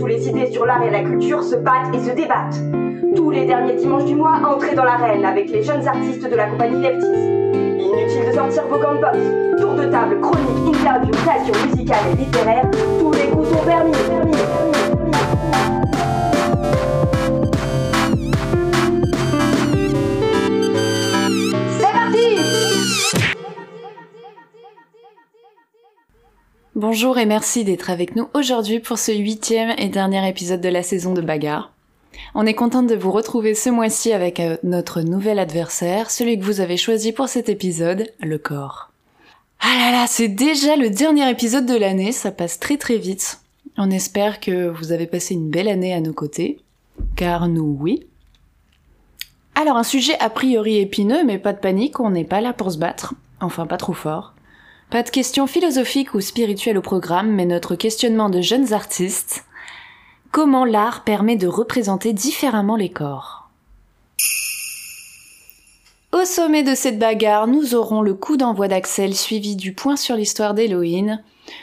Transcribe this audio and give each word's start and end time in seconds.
Où 0.00 0.06
les 0.06 0.28
idées 0.28 0.50
sur 0.50 0.66
l'art 0.66 0.82
et 0.82 0.90
la 0.90 1.02
culture 1.02 1.42
se 1.42 1.54
battent 1.56 1.94
et 1.94 1.98
se 1.98 2.10
débattent. 2.10 2.60
Tous 3.14 3.30
les 3.30 3.46
derniers 3.46 3.76
dimanches 3.76 4.04
du 4.04 4.14
mois, 4.14 4.40
entrez 4.44 4.74
dans 4.74 4.84
l'arène 4.84 5.24
avec 5.24 5.50
les 5.50 5.62
jeunes 5.62 5.86
artistes 5.86 6.28
de 6.28 6.34
la 6.34 6.46
compagnie 6.46 6.82
Leftis. 6.82 7.06
Inutile 7.78 8.26
de 8.26 8.32
sortir 8.32 8.64
vos 8.68 8.78
gants 8.78 8.94
de. 8.94 9.60
Tour 9.60 9.74
de 9.74 9.84
table, 9.84 10.20
chronique, 10.20 10.76
interview, 10.76 11.10
création 11.12 11.54
musicale 11.64 12.04
et 12.12 12.16
littéraire, 12.16 12.68
tous 12.98 13.12
les 13.12 13.28
goûts 13.28 13.44
sont 13.44 13.64
permis, 13.64 13.92
Bonjour 26.86 27.16
et 27.16 27.24
merci 27.24 27.64
d'être 27.64 27.88
avec 27.88 28.14
nous 28.14 28.28
aujourd'hui 28.34 28.78
pour 28.78 28.98
ce 28.98 29.10
huitième 29.10 29.72
et 29.78 29.88
dernier 29.88 30.28
épisode 30.28 30.60
de 30.60 30.68
la 30.68 30.82
saison 30.82 31.14
de 31.14 31.22
Bagarre. 31.22 31.72
On 32.34 32.44
est 32.44 32.52
contente 32.52 32.88
de 32.88 32.94
vous 32.94 33.10
retrouver 33.10 33.54
ce 33.54 33.70
mois-ci 33.70 34.12
avec 34.12 34.38
euh, 34.38 34.58
notre 34.62 35.00
nouvel 35.00 35.38
adversaire, 35.38 36.10
celui 36.10 36.38
que 36.38 36.44
vous 36.44 36.60
avez 36.60 36.76
choisi 36.76 37.12
pour 37.12 37.28
cet 37.28 37.48
épisode, 37.48 38.12
le 38.20 38.36
corps. 38.36 38.90
Ah 39.60 39.74
là 39.78 39.92
là, 39.92 40.04
c'est 40.06 40.28
déjà 40.28 40.76
le 40.76 40.90
dernier 40.90 41.30
épisode 41.30 41.64
de 41.64 41.74
l'année, 41.74 42.12
ça 42.12 42.30
passe 42.30 42.60
très 42.60 42.76
très 42.76 42.98
vite. 42.98 43.40
On 43.78 43.90
espère 43.90 44.38
que 44.38 44.68
vous 44.68 44.92
avez 44.92 45.06
passé 45.06 45.32
une 45.32 45.48
belle 45.48 45.68
année 45.68 45.94
à 45.94 46.02
nos 46.02 46.12
côtés, 46.12 46.60
car 47.16 47.48
nous 47.48 47.78
oui. 47.80 48.06
Alors 49.54 49.78
un 49.78 49.84
sujet 49.84 50.18
a 50.20 50.28
priori 50.28 50.76
épineux, 50.76 51.24
mais 51.24 51.38
pas 51.38 51.54
de 51.54 51.60
panique, 51.60 51.98
on 51.98 52.10
n'est 52.10 52.24
pas 52.24 52.42
là 52.42 52.52
pour 52.52 52.70
se 52.70 52.76
battre, 52.76 53.14
enfin 53.40 53.64
pas 53.64 53.78
trop 53.78 53.94
fort. 53.94 54.33
Pas 54.90 55.02
de 55.02 55.10
questions 55.10 55.46
philosophiques 55.46 56.14
ou 56.14 56.20
spirituelles 56.20 56.78
au 56.78 56.82
programme, 56.82 57.32
mais 57.32 57.46
notre 57.46 57.74
questionnement 57.74 58.30
de 58.30 58.40
jeunes 58.40 58.72
artistes. 58.72 59.44
Comment 60.30 60.64
l'art 60.64 61.04
permet 61.04 61.36
de 61.36 61.46
représenter 61.46 62.12
différemment 62.12 62.76
les 62.76 62.90
corps? 62.90 63.48
Au 66.12 66.24
sommet 66.24 66.62
de 66.62 66.76
cette 66.76 67.00
bagarre, 67.00 67.48
nous 67.48 67.74
aurons 67.74 68.00
le 68.00 68.14
coup 68.14 68.36
d'envoi 68.36 68.68
d'Axel 68.68 69.16
suivi 69.16 69.56
du 69.56 69.74
point 69.74 69.96
sur 69.96 70.14
l'histoire 70.14 70.54
d'Héloïne. 70.54 71.22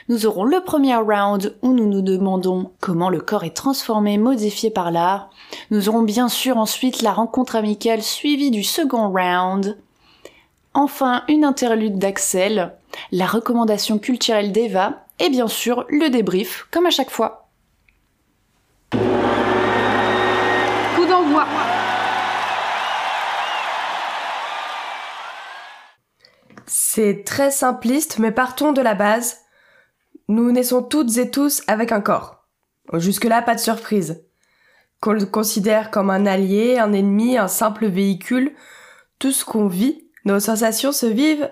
Nous 0.09 0.25
aurons 0.25 0.43
le 0.43 0.61
premier 0.61 0.95
round 0.95 1.55
où 1.61 1.71
nous 1.71 1.87
nous 1.87 2.01
demandons 2.01 2.71
comment 2.81 3.09
le 3.09 3.21
corps 3.21 3.45
est 3.45 3.55
transformé, 3.55 4.17
modifié 4.17 4.69
par 4.69 4.91
l'art. 4.91 5.29
Nous 5.69 5.87
aurons 5.87 6.01
bien 6.01 6.27
sûr 6.27 6.57
ensuite 6.57 7.01
la 7.01 7.13
rencontre 7.13 7.55
amicale 7.55 8.01
suivie 8.01 8.51
du 8.51 8.63
second 8.63 9.09
round. 9.09 9.77
Enfin, 10.73 11.23
une 11.27 11.45
interlude 11.45 11.97
d'Axel, 11.97 12.73
la 13.11 13.25
recommandation 13.25 13.99
culturelle 13.99 14.51
d'Eva 14.51 15.05
et 15.19 15.29
bien 15.29 15.47
sûr 15.47 15.85
le 15.89 16.09
débrief, 16.09 16.67
comme 16.71 16.85
à 16.85 16.89
chaque 16.89 17.11
fois. 17.11 17.49
Coup 18.91 18.99
d'envoi 21.07 21.45
C'est 26.65 27.23
très 27.25 27.51
simpliste, 27.51 28.19
mais 28.19 28.31
partons 28.31 28.71
de 28.71 28.81
la 28.81 28.95
base. 28.95 29.39
Nous 30.27 30.51
naissons 30.51 30.83
toutes 30.83 31.17
et 31.17 31.29
tous 31.29 31.61
avec 31.67 31.91
un 31.91 32.01
corps. 32.01 32.45
Jusque-là, 32.93 33.41
pas 33.41 33.55
de 33.55 33.59
surprise. 33.59 34.25
Qu'on 34.99 35.13
le 35.13 35.25
considère 35.25 35.91
comme 35.91 36.09
un 36.09 36.25
allié, 36.25 36.79
un 36.79 36.93
ennemi, 36.93 37.37
un 37.37 37.47
simple 37.47 37.87
véhicule, 37.87 38.53
tout 39.19 39.31
ce 39.31 39.45
qu'on 39.45 39.67
vit, 39.67 40.07
nos 40.25 40.39
sensations 40.39 40.91
se 40.91 41.05
vivent 41.05 41.49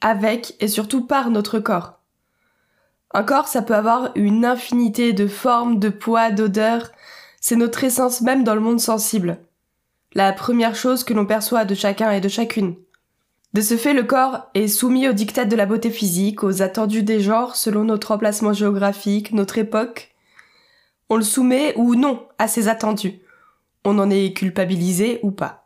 avec 0.00 0.54
et 0.60 0.68
surtout 0.68 1.06
par 1.06 1.30
notre 1.30 1.58
corps. 1.58 2.00
Un 3.12 3.24
corps, 3.24 3.48
ça 3.48 3.62
peut 3.62 3.74
avoir 3.74 4.12
une 4.14 4.44
infinité 4.44 5.12
de 5.12 5.26
formes, 5.26 5.78
de 5.78 5.88
poids, 5.88 6.30
d'odeurs. 6.30 6.90
C'est 7.40 7.56
notre 7.56 7.82
essence 7.82 8.20
même 8.20 8.44
dans 8.44 8.54
le 8.54 8.60
monde 8.60 8.80
sensible. 8.80 9.38
La 10.14 10.32
première 10.32 10.76
chose 10.76 11.02
que 11.04 11.14
l'on 11.14 11.26
perçoit 11.26 11.64
de 11.64 11.74
chacun 11.74 12.10
et 12.12 12.20
de 12.20 12.28
chacune. 12.28 12.76
De 13.52 13.60
ce 13.60 13.76
fait, 13.76 13.94
le 13.94 14.04
corps 14.04 14.46
est 14.54 14.68
soumis 14.68 15.08
aux 15.08 15.12
dictats 15.12 15.44
de 15.44 15.56
la 15.56 15.66
beauté 15.66 15.90
physique, 15.90 16.44
aux 16.44 16.62
attendus 16.62 17.02
des 17.02 17.20
genres 17.20 17.56
selon 17.56 17.82
notre 17.82 18.12
emplacement 18.12 18.52
géographique, 18.52 19.32
notre 19.32 19.58
époque. 19.58 20.14
On 21.08 21.16
le 21.16 21.24
soumet 21.24 21.74
ou 21.76 21.96
non 21.96 22.28
à 22.38 22.46
ces 22.46 22.68
attendus. 22.68 23.20
On 23.84 23.98
en 23.98 24.08
est 24.08 24.36
culpabilisé 24.36 25.18
ou 25.24 25.32
pas. 25.32 25.59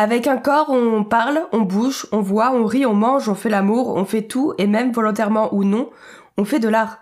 Avec 0.00 0.26
un 0.26 0.38
corps, 0.38 0.70
on 0.70 1.04
parle, 1.04 1.46
on 1.52 1.60
bouge, 1.60 2.06
on 2.10 2.22
voit, 2.22 2.52
on 2.52 2.64
rit, 2.64 2.86
on 2.86 2.94
mange, 2.94 3.28
on 3.28 3.34
fait 3.34 3.50
l'amour, 3.50 3.88
on 3.96 4.06
fait 4.06 4.22
tout, 4.22 4.54
et 4.56 4.66
même 4.66 4.92
volontairement 4.92 5.52
ou 5.52 5.62
non, 5.62 5.90
on 6.38 6.46
fait 6.46 6.58
de 6.58 6.70
l'art. 6.70 7.00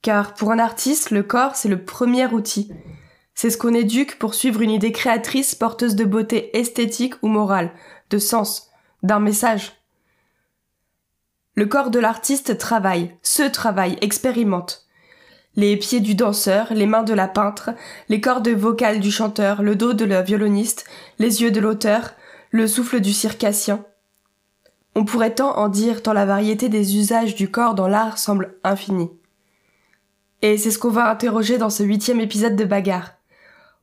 Car 0.00 0.34
pour 0.34 0.52
un 0.52 0.60
artiste, 0.60 1.10
le 1.10 1.24
corps, 1.24 1.56
c'est 1.56 1.68
le 1.68 1.84
premier 1.84 2.26
outil. 2.26 2.70
C'est 3.34 3.50
ce 3.50 3.58
qu'on 3.58 3.74
éduque 3.74 4.16
pour 4.20 4.34
suivre 4.34 4.60
une 4.60 4.70
idée 4.70 4.92
créatrice 4.92 5.56
porteuse 5.56 5.96
de 5.96 6.04
beauté 6.04 6.56
esthétique 6.56 7.14
ou 7.22 7.26
morale, 7.26 7.72
de 8.10 8.18
sens, 8.18 8.70
d'un 9.02 9.18
message. 9.18 9.72
Le 11.56 11.66
corps 11.66 11.90
de 11.90 11.98
l'artiste 11.98 12.58
travaille, 12.58 13.16
se 13.22 13.42
travaille, 13.42 13.98
expérimente. 14.02 14.83
Les 15.56 15.76
pieds 15.76 16.00
du 16.00 16.14
danseur, 16.14 16.72
les 16.72 16.86
mains 16.86 17.04
de 17.04 17.14
la 17.14 17.28
peintre, 17.28 17.70
les 18.08 18.20
cordes 18.20 18.48
vocales 18.48 18.98
du 18.98 19.12
chanteur, 19.12 19.62
le 19.62 19.76
dos 19.76 19.92
de 19.92 20.04
la 20.04 20.22
violoniste, 20.22 20.84
les 21.18 21.42
yeux 21.42 21.52
de 21.52 21.60
l'auteur, 21.60 22.14
le 22.50 22.66
souffle 22.66 23.00
du 23.00 23.12
circassien. 23.12 23.84
On 24.96 25.04
pourrait 25.04 25.34
tant 25.34 25.56
en 25.56 25.68
dire 25.68 26.02
tant 26.02 26.12
la 26.12 26.26
variété 26.26 26.68
des 26.68 26.96
usages 26.96 27.34
du 27.34 27.50
corps 27.50 27.74
dans 27.74 27.88
l'art 27.88 28.18
semble 28.18 28.56
infinie. 28.64 29.10
Et 30.42 30.58
c'est 30.58 30.70
ce 30.70 30.78
qu'on 30.78 30.90
va 30.90 31.08
interroger 31.08 31.56
dans 31.56 31.70
ce 31.70 31.82
huitième 31.82 32.20
épisode 32.20 32.56
de 32.56 32.64
Bagarre. 32.64 33.14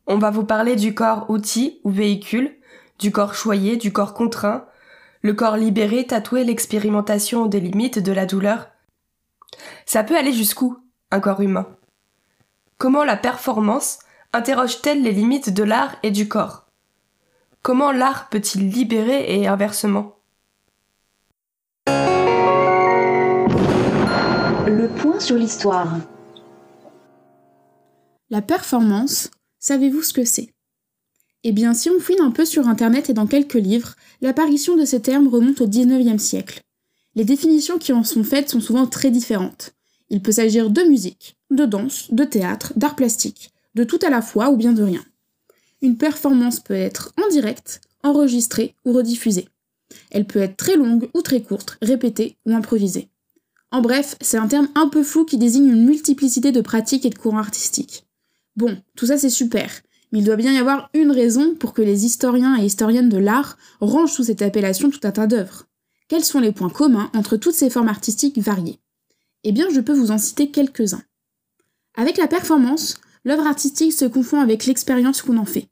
On 0.07 0.17
va 0.17 0.29
vous 0.29 0.45
parler 0.45 0.75
du 0.75 0.93
corps 0.93 1.29
outil 1.29 1.79
ou 1.83 1.89
véhicule, 1.89 2.53
du 2.99 3.11
corps 3.11 3.33
choyé, 3.33 3.77
du 3.77 3.93
corps 3.93 4.13
contraint, 4.13 4.65
le 5.21 5.33
corps 5.33 5.57
libéré 5.57 6.05
tatoué 6.05 6.43
l'expérimentation 6.43 7.45
des 7.45 7.59
limites 7.59 7.99
de 7.99 8.11
la 8.11 8.25
douleur. 8.25 8.67
Ça 9.85 10.03
peut 10.03 10.17
aller 10.17 10.33
jusqu'où, 10.33 10.77
un 11.11 11.19
corps 11.19 11.41
humain 11.41 11.67
Comment 12.77 13.03
la 13.03 13.17
performance 13.17 13.99
interroge-t-elle 14.33 15.03
les 15.03 15.11
limites 15.11 15.53
de 15.53 15.63
l'art 15.63 15.95
et 16.03 16.11
du 16.11 16.27
corps? 16.27 16.65
Comment 17.61 17.91
l'art 17.91 18.29
peut-il 18.29 18.69
libérer 18.69 19.39
et 19.39 19.47
inversement? 19.47 20.15
Le 24.65 24.87
point 24.87 25.19
sur 25.19 25.35
l'histoire. 25.35 25.97
La 28.29 28.41
performance, 28.41 29.29
savez-vous 29.59 30.01
ce 30.01 30.13
que 30.13 30.23
c'est? 30.23 30.53
Eh 31.43 31.51
bien, 31.51 31.73
si 31.73 31.89
on 31.89 31.99
fouine 31.99 32.21
un 32.21 32.31
peu 32.31 32.45
sur 32.45 32.67
Internet 32.67 33.09
et 33.09 33.13
dans 33.13 33.27
quelques 33.27 33.53
livres, 33.55 33.95
l'apparition 34.21 34.77
de 34.77 34.85
ces 34.85 35.01
termes 35.01 35.27
remonte 35.27 35.61
au 35.61 35.67
XIXe 35.67 36.21
siècle. 36.21 36.61
Les 37.15 37.25
définitions 37.25 37.77
qui 37.77 37.93
en 37.93 38.03
sont 38.03 38.23
faites 38.23 38.49
sont 38.49 38.61
souvent 38.61 38.87
très 38.87 39.11
différentes. 39.11 39.73
Il 40.11 40.21
peut 40.21 40.33
s'agir 40.33 40.69
de 40.69 40.81
musique, 40.81 41.37
de 41.51 41.63
danse, 41.63 42.11
de 42.11 42.25
théâtre, 42.25 42.73
d'art 42.75 42.97
plastique, 42.97 43.53
de 43.75 43.85
tout 43.85 43.99
à 44.05 44.09
la 44.09 44.21
fois 44.21 44.49
ou 44.49 44.57
bien 44.57 44.73
de 44.73 44.83
rien. 44.83 45.03
Une 45.81 45.97
performance 45.97 46.59
peut 46.59 46.73
être 46.73 47.13
en 47.17 47.29
direct, 47.29 47.79
enregistrée 48.03 48.75
ou 48.83 48.91
rediffusée. 48.91 49.47
Elle 50.11 50.25
peut 50.25 50.39
être 50.39 50.57
très 50.57 50.75
longue 50.75 51.09
ou 51.13 51.21
très 51.21 51.41
courte, 51.41 51.77
répétée 51.81 52.35
ou 52.45 52.53
improvisée. 52.53 53.07
En 53.71 53.81
bref, 53.81 54.17
c'est 54.19 54.37
un 54.37 54.49
terme 54.49 54.67
un 54.75 54.89
peu 54.89 55.01
flou 55.01 55.23
qui 55.23 55.37
désigne 55.37 55.69
une 55.69 55.85
multiplicité 55.85 56.51
de 56.51 56.59
pratiques 56.59 57.05
et 57.05 57.09
de 57.09 57.17
courants 57.17 57.37
artistiques. 57.37 58.05
Bon, 58.57 58.77
tout 58.97 59.05
ça 59.05 59.17
c'est 59.17 59.29
super, 59.29 59.71
mais 60.11 60.19
il 60.19 60.25
doit 60.25 60.35
bien 60.35 60.51
y 60.51 60.57
avoir 60.57 60.89
une 60.93 61.11
raison 61.11 61.55
pour 61.55 61.73
que 61.73 61.81
les 61.81 62.05
historiens 62.05 62.61
et 62.61 62.65
historiennes 62.65 63.07
de 63.07 63.17
l'art 63.17 63.57
rangent 63.79 64.11
sous 64.11 64.25
cette 64.25 64.41
appellation 64.41 64.89
tout 64.89 64.99
un 65.03 65.11
tas 65.11 65.27
d'œuvres. 65.27 65.67
Quels 66.09 66.25
sont 66.25 66.41
les 66.41 66.51
points 66.51 66.69
communs 66.69 67.09
entre 67.15 67.37
toutes 67.37 67.55
ces 67.55 67.69
formes 67.69 67.87
artistiques 67.87 68.39
variées? 68.39 68.81
Eh 69.43 69.51
bien, 69.51 69.67
je 69.73 69.79
peux 69.79 69.93
vous 69.93 70.11
en 70.11 70.17
citer 70.17 70.51
quelques-uns. 70.51 71.03
Avec 71.95 72.17
la 72.17 72.27
performance, 72.27 72.99
l'œuvre 73.25 73.47
artistique 73.47 73.93
se 73.93 74.05
confond 74.05 74.39
avec 74.39 74.65
l'expérience 74.65 75.21
qu'on 75.21 75.37
en 75.37 75.45
fait. 75.45 75.67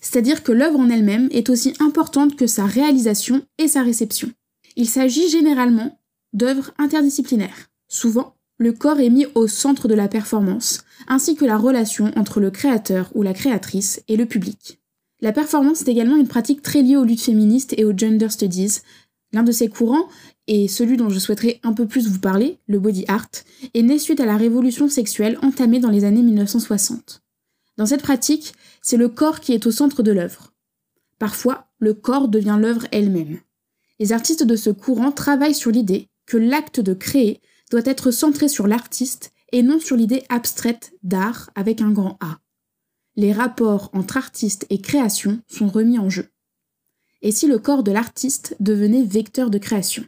C'est-à-dire 0.00 0.42
que 0.42 0.52
l'œuvre 0.52 0.78
en 0.78 0.90
elle-même 0.90 1.28
est 1.30 1.48
aussi 1.48 1.74
importante 1.80 2.36
que 2.36 2.46
sa 2.46 2.66
réalisation 2.66 3.42
et 3.58 3.68
sa 3.68 3.82
réception. 3.82 4.30
Il 4.76 4.88
s'agit 4.88 5.28
généralement 5.28 5.98
d'œuvres 6.32 6.72
interdisciplinaires. 6.78 7.70
Souvent, 7.88 8.34
le 8.58 8.72
corps 8.72 9.00
est 9.00 9.10
mis 9.10 9.26
au 9.34 9.48
centre 9.48 9.88
de 9.88 9.94
la 9.94 10.08
performance, 10.08 10.84
ainsi 11.08 11.34
que 11.34 11.44
la 11.44 11.56
relation 11.56 12.12
entre 12.16 12.40
le 12.40 12.50
créateur 12.50 13.10
ou 13.14 13.22
la 13.22 13.34
créatrice 13.34 14.02
et 14.08 14.16
le 14.16 14.26
public. 14.26 14.78
La 15.20 15.32
performance 15.32 15.82
est 15.82 15.88
également 15.88 16.16
une 16.16 16.28
pratique 16.28 16.62
très 16.62 16.82
liée 16.82 16.96
aux 16.96 17.04
luttes 17.04 17.22
féministes 17.22 17.74
et 17.76 17.84
aux 17.84 17.96
gender 17.96 18.28
studies. 18.28 18.80
L'un 19.32 19.42
de 19.42 19.52
ces 19.52 19.68
courants, 19.68 20.08
et 20.46 20.68
celui 20.68 20.96
dont 20.96 21.08
je 21.08 21.18
souhaiterais 21.18 21.60
un 21.62 21.72
peu 21.72 21.86
plus 21.86 22.08
vous 22.08 22.18
parler, 22.18 22.58
le 22.66 22.78
body 22.78 23.04
art, 23.08 23.30
est 23.72 23.82
né 23.82 23.98
suite 23.98 24.20
à 24.20 24.26
la 24.26 24.36
révolution 24.36 24.88
sexuelle 24.88 25.38
entamée 25.42 25.80
dans 25.80 25.90
les 25.90 26.04
années 26.04 26.22
1960. 26.22 27.22
Dans 27.76 27.86
cette 27.86 28.02
pratique, 28.02 28.54
c'est 28.82 28.96
le 28.96 29.08
corps 29.08 29.40
qui 29.40 29.52
est 29.52 29.66
au 29.66 29.70
centre 29.70 30.02
de 30.02 30.12
l'œuvre. 30.12 30.52
Parfois, 31.18 31.68
le 31.78 31.94
corps 31.94 32.28
devient 32.28 32.58
l'œuvre 32.60 32.86
elle-même. 32.92 33.40
Les 33.98 34.12
artistes 34.12 34.44
de 34.44 34.56
ce 34.56 34.70
courant 34.70 35.12
travaillent 35.12 35.54
sur 35.54 35.70
l'idée 35.70 36.08
que 36.26 36.36
l'acte 36.36 36.80
de 36.80 36.94
créer 36.94 37.40
doit 37.70 37.82
être 37.84 38.10
centré 38.10 38.48
sur 38.48 38.66
l'artiste 38.66 39.32
et 39.52 39.62
non 39.62 39.80
sur 39.80 39.96
l'idée 39.96 40.24
abstraite 40.28 40.92
d'art 41.02 41.50
avec 41.54 41.80
un 41.80 41.90
grand 41.90 42.18
A. 42.20 42.38
Les 43.16 43.32
rapports 43.32 43.90
entre 43.92 44.16
artiste 44.16 44.66
et 44.70 44.80
création 44.80 45.40
sont 45.46 45.68
remis 45.68 45.98
en 45.98 46.10
jeu. 46.10 46.28
Et 47.22 47.30
si 47.30 47.46
le 47.46 47.58
corps 47.58 47.82
de 47.82 47.92
l'artiste 47.92 48.56
devenait 48.60 49.04
vecteur 49.04 49.50
de 49.50 49.58
création? 49.58 50.04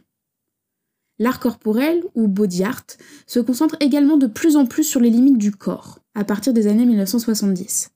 L'art 1.19 1.39
corporel, 1.39 2.03
ou 2.13 2.27
body 2.27 2.63
art, 2.63 2.85
se 3.25 3.39
concentre 3.39 3.75
également 3.79 4.17
de 4.17 4.27
plus 4.27 4.55
en 4.55 4.65
plus 4.65 4.83
sur 4.83 4.99
les 4.99 5.09
limites 5.09 5.37
du 5.37 5.51
corps, 5.51 5.99
à 6.13 6.23
partir 6.23 6.53
des 6.53 6.67
années 6.67 6.85
1970. 6.85 7.89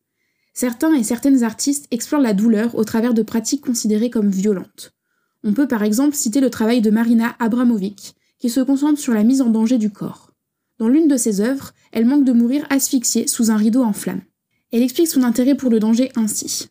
Certains 0.54 0.94
et 0.94 1.04
certaines 1.04 1.44
artistes 1.44 1.88
explorent 1.92 2.22
la 2.22 2.34
douleur 2.34 2.76
au 2.76 2.84
travers 2.84 3.14
de 3.14 3.22
pratiques 3.22 3.64
considérées 3.64 4.10
comme 4.10 4.30
violentes. 4.30 4.94
On 5.44 5.54
peut 5.54 5.68
par 5.68 5.84
exemple 5.84 6.16
citer 6.16 6.40
le 6.40 6.50
travail 6.50 6.82
de 6.82 6.92
Marina 6.92 7.36
Abramovic, 7.40 8.16
qui 8.40 8.50
se 8.50 8.60
concentre 8.60 9.00
sur 9.00 9.14
la 9.14 9.24
mise 9.24 9.42
en 9.42 9.50
danger 9.50 9.78
du 9.78 9.92
corps. 9.92 10.32
Dans 10.80 10.88
l'une 10.88 11.08
de 11.08 11.18
ses 11.18 11.42
œuvres, 11.42 11.74
elle 11.92 12.06
manque 12.06 12.26
de 12.26 12.34
mourir 12.34 12.66
asphyxiée 12.70 13.28
sous 13.28 13.52
un 13.52 13.58
rideau 13.58 13.84
en 13.84 13.94
flammes. 13.94 14.24
Elle 14.72 14.82
explique 14.82 15.08
son 15.08 15.24
intérêt 15.24 15.56
pour 15.56 15.70
le 15.70 15.80
danger 15.80 16.12
ainsi. 16.16 16.70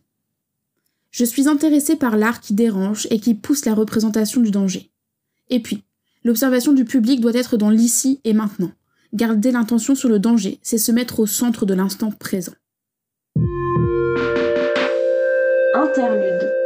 Je 1.11 1.25
suis 1.25 1.49
intéressée 1.49 1.97
par 1.97 2.17
l'art 2.17 2.41
qui 2.41 2.55
dérange 2.55 3.07
et 3.11 3.21
qui 3.21 3.35
pousse 3.35 3.65
la 3.65 3.75
représentation 3.75 4.41
du 4.41 4.51
danger. 4.51 4.91
Et 5.49 5.61
puis, 5.61 5.85
l'observation 6.25 6.73
du 6.73 6.85
public 6.85 7.21
doit 7.21 7.35
être 7.35 7.57
dans 7.57 7.71
l'ici 7.71 8.21
et 8.25 8.33
maintenant. 8.33 8.73
Garder 9.13 9.51
l'intention 9.51 9.95
sur 9.95 10.09
le 10.09 10.19
danger, 10.19 10.61
c'est 10.63 10.79
se 10.79 10.93
mettre 10.93 11.21
au 11.21 11.27
centre 11.27 11.67
de 11.67 11.75
l'instant 11.75 12.11
présent. 12.11 12.53
Interlude 15.75 16.41
1. 16.43 16.61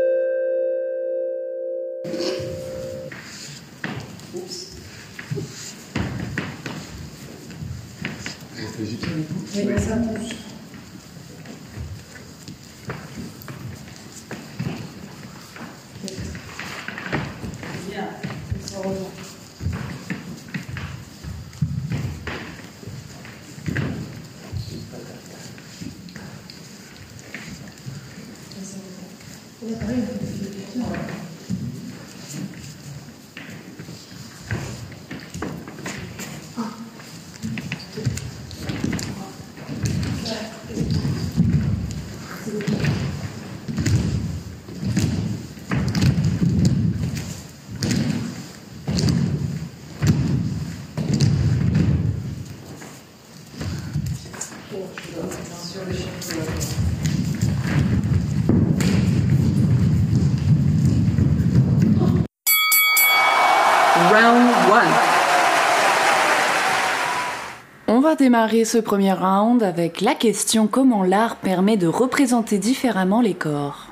On 67.86 68.00
démarrer 68.16 68.64
ce 68.64 68.78
premier 68.78 69.12
round 69.12 69.62
avec 69.62 70.00
la 70.00 70.14
question 70.14 70.66
comment 70.66 71.02
l'art 71.02 71.36
permet 71.36 71.76
de 71.76 71.86
représenter 71.86 72.58
différemment 72.58 73.20
les 73.20 73.34
corps. 73.34 73.88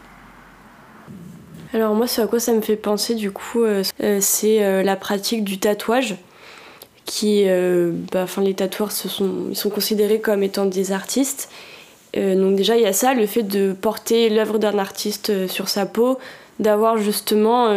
Alors 1.74 1.94
moi, 1.94 2.06
ce 2.06 2.20
à 2.20 2.26
quoi 2.26 2.38
ça 2.38 2.52
me 2.52 2.60
fait 2.60 2.76
penser 2.76 3.14
du 3.14 3.30
coup, 3.30 3.62
euh, 3.62 3.82
euh, 4.02 4.18
c'est 4.20 4.62
euh, 4.62 4.82
la 4.82 4.96
pratique 4.96 5.42
du 5.42 5.58
tatouage, 5.58 6.16
qui, 7.06 7.46
bah, 8.12 8.22
enfin, 8.22 8.42
les 8.42 8.54
tatoueurs 8.54 8.90
ils 9.50 9.56
sont 9.56 9.70
considérés 9.70 10.20
comme 10.20 10.42
étant 10.42 10.66
des 10.66 10.92
artistes. 10.92 11.50
Donc 12.14 12.54
déjà, 12.56 12.76
il 12.76 12.82
y 12.82 12.86
a 12.86 12.92
ça, 12.92 13.12
le 13.12 13.26
fait 13.26 13.42
de 13.42 13.72
porter 13.72 14.30
l'œuvre 14.30 14.58
d'un 14.58 14.78
artiste 14.78 15.48
sur 15.48 15.68
sa 15.68 15.84
peau, 15.84 16.18
d'avoir 16.60 16.98
justement 16.98 17.74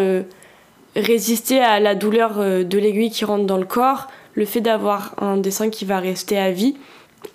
résisté 0.96 1.60
à 1.60 1.80
la 1.80 1.96
douleur 1.96 2.38
de 2.38 2.78
l'aiguille 2.78 3.10
qui 3.10 3.26
rentre 3.26 3.46
dans 3.46 3.58
le 3.58 3.66
corps, 3.66 4.08
le 4.36 4.46
fait 4.46 4.62
d'avoir 4.62 5.16
un 5.22 5.38
dessin 5.38 5.70
qui 5.70 5.86
va 5.86 6.00
rester 6.00 6.38
à 6.38 6.52
vie. 6.52 6.76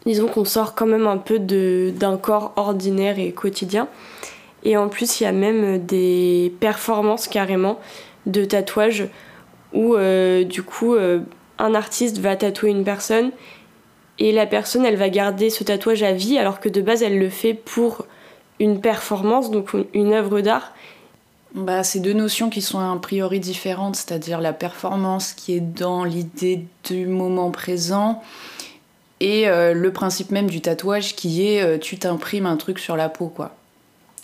Disons 0.06 0.28
qu'on 0.28 0.44
sort 0.44 0.74
quand 0.74 0.86
même 0.86 1.06
un 1.06 1.18
peu 1.18 1.38
d'un 1.38 2.16
corps 2.16 2.52
ordinaire 2.56 3.18
et 3.18 3.32
quotidien. 3.32 3.88
Et 4.62 4.76
en 4.76 4.88
plus, 4.88 5.20
il 5.20 5.24
y 5.24 5.26
a 5.26 5.32
même 5.32 5.78
des 5.84 6.52
performances 6.60 7.26
carrément 7.26 7.80
de 8.26 8.44
tatouage 8.44 9.08
où 9.72 9.94
euh, 9.94 10.44
du 10.44 10.62
coup 10.62 10.94
euh, 10.94 11.20
un 11.58 11.74
artiste 11.74 12.18
va 12.18 12.36
tatouer 12.36 12.70
une 12.70 12.84
personne 12.84 13.30
et 14.18 14.32
la 14.32 14.46
personne 14.46 14.84
elle 14.84 14.96
va 14.96 15.08
garder 15.08 15.48
ce 15.48 15.64
tatouage 15.64 16.02
à 16.02 16.12
vie 16.12 16.38
alors 16.38 16.60
que 16.60 16.68
de 16.68 16.80
base 16.82 17.02
elle 17.02 17.18
le 17.18 17.30
fait 17.30 17.54
pour 17.54 18.06
une 18.58 18.80
performance, 18.80 19.50
donc 19.50 19.70
une 19.94 20.12
œuvre 20.12 20.42
d'art. 20.42 20.74
Bah, 21.54 21.82
c'est 21.82 22.00
deux 22.00 22.12
notions 22.12 22.48
qui 22.48 22.62
sont 22.62 22.78
a 22.78 22.96
priori 23.00 23.40
différentes, 23.40 23.96
c'est-à-dire 23.96 24.40
la 24.40 24.52
performance 24.52 25.32
qui 25.32 25.54
est 25.54 25.60
dans 25.60 26.04
l'idée 26.04 26.64
du 26.84 27.06
moment 27.06 27.50
présent 27.50 28.22
et 29.18 29.48
euh, 29.48 29.74
le 29.74 29.92
principe 29.92 30.30
même 30.30 30.48
du 30.48 30.60
tatouage 30.60 31.16
qui 31.16 31.46
est 31.46 31.62
euh, 31.62 31.78
tu 31.78 31.98
t'imprimes 31.98 32.46
un 32.46 32.56
truc 32.56 32.78
sur 32.78 32.96
la 32.96 33.08
peau, 33.08 33.26
quoi, 33.26 33.56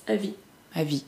À 0.06 0.14
vie. 0.14 0.34
à 0.74 0.84
vie. 0.84 1.04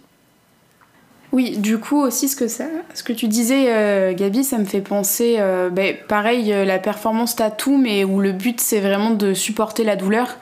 Oui, 1.31 1.59
du 1.59 1.79
coup 1.79 2.01
aussi 2.01 2.27
ce 2.29 2.37
que 2.37 2.49
ça, 2.49 2.65
ce 2.95 3.03
que 3.03 3.13
tu 3.13 3.29
disais, 3.29 3.67
euh, 3.69 4.15
Gabi, 4.15 4.45
ça 4.45 4.57
me 4.57 4.65
fait 4.65 4.81
penser, 4.81 5.37
euh, 5.39 5.69
ben, 5.69 5.95
pareil, 6.09 6.53
euh, 6.53 6.65
la 6.65 6.79
performance 6.79 7.37
tatou, 7.37 7.77
mais 7.77 8.03
où 8.03 8.21
le 8.21 8.33
but 8.33 8.61
c'est 8.61 8.81
vraiment 8.81 9.11
de 9.11 9.35
supporter 9.35 9.85
la 9.85 9.95
douleur, 9.97 10.39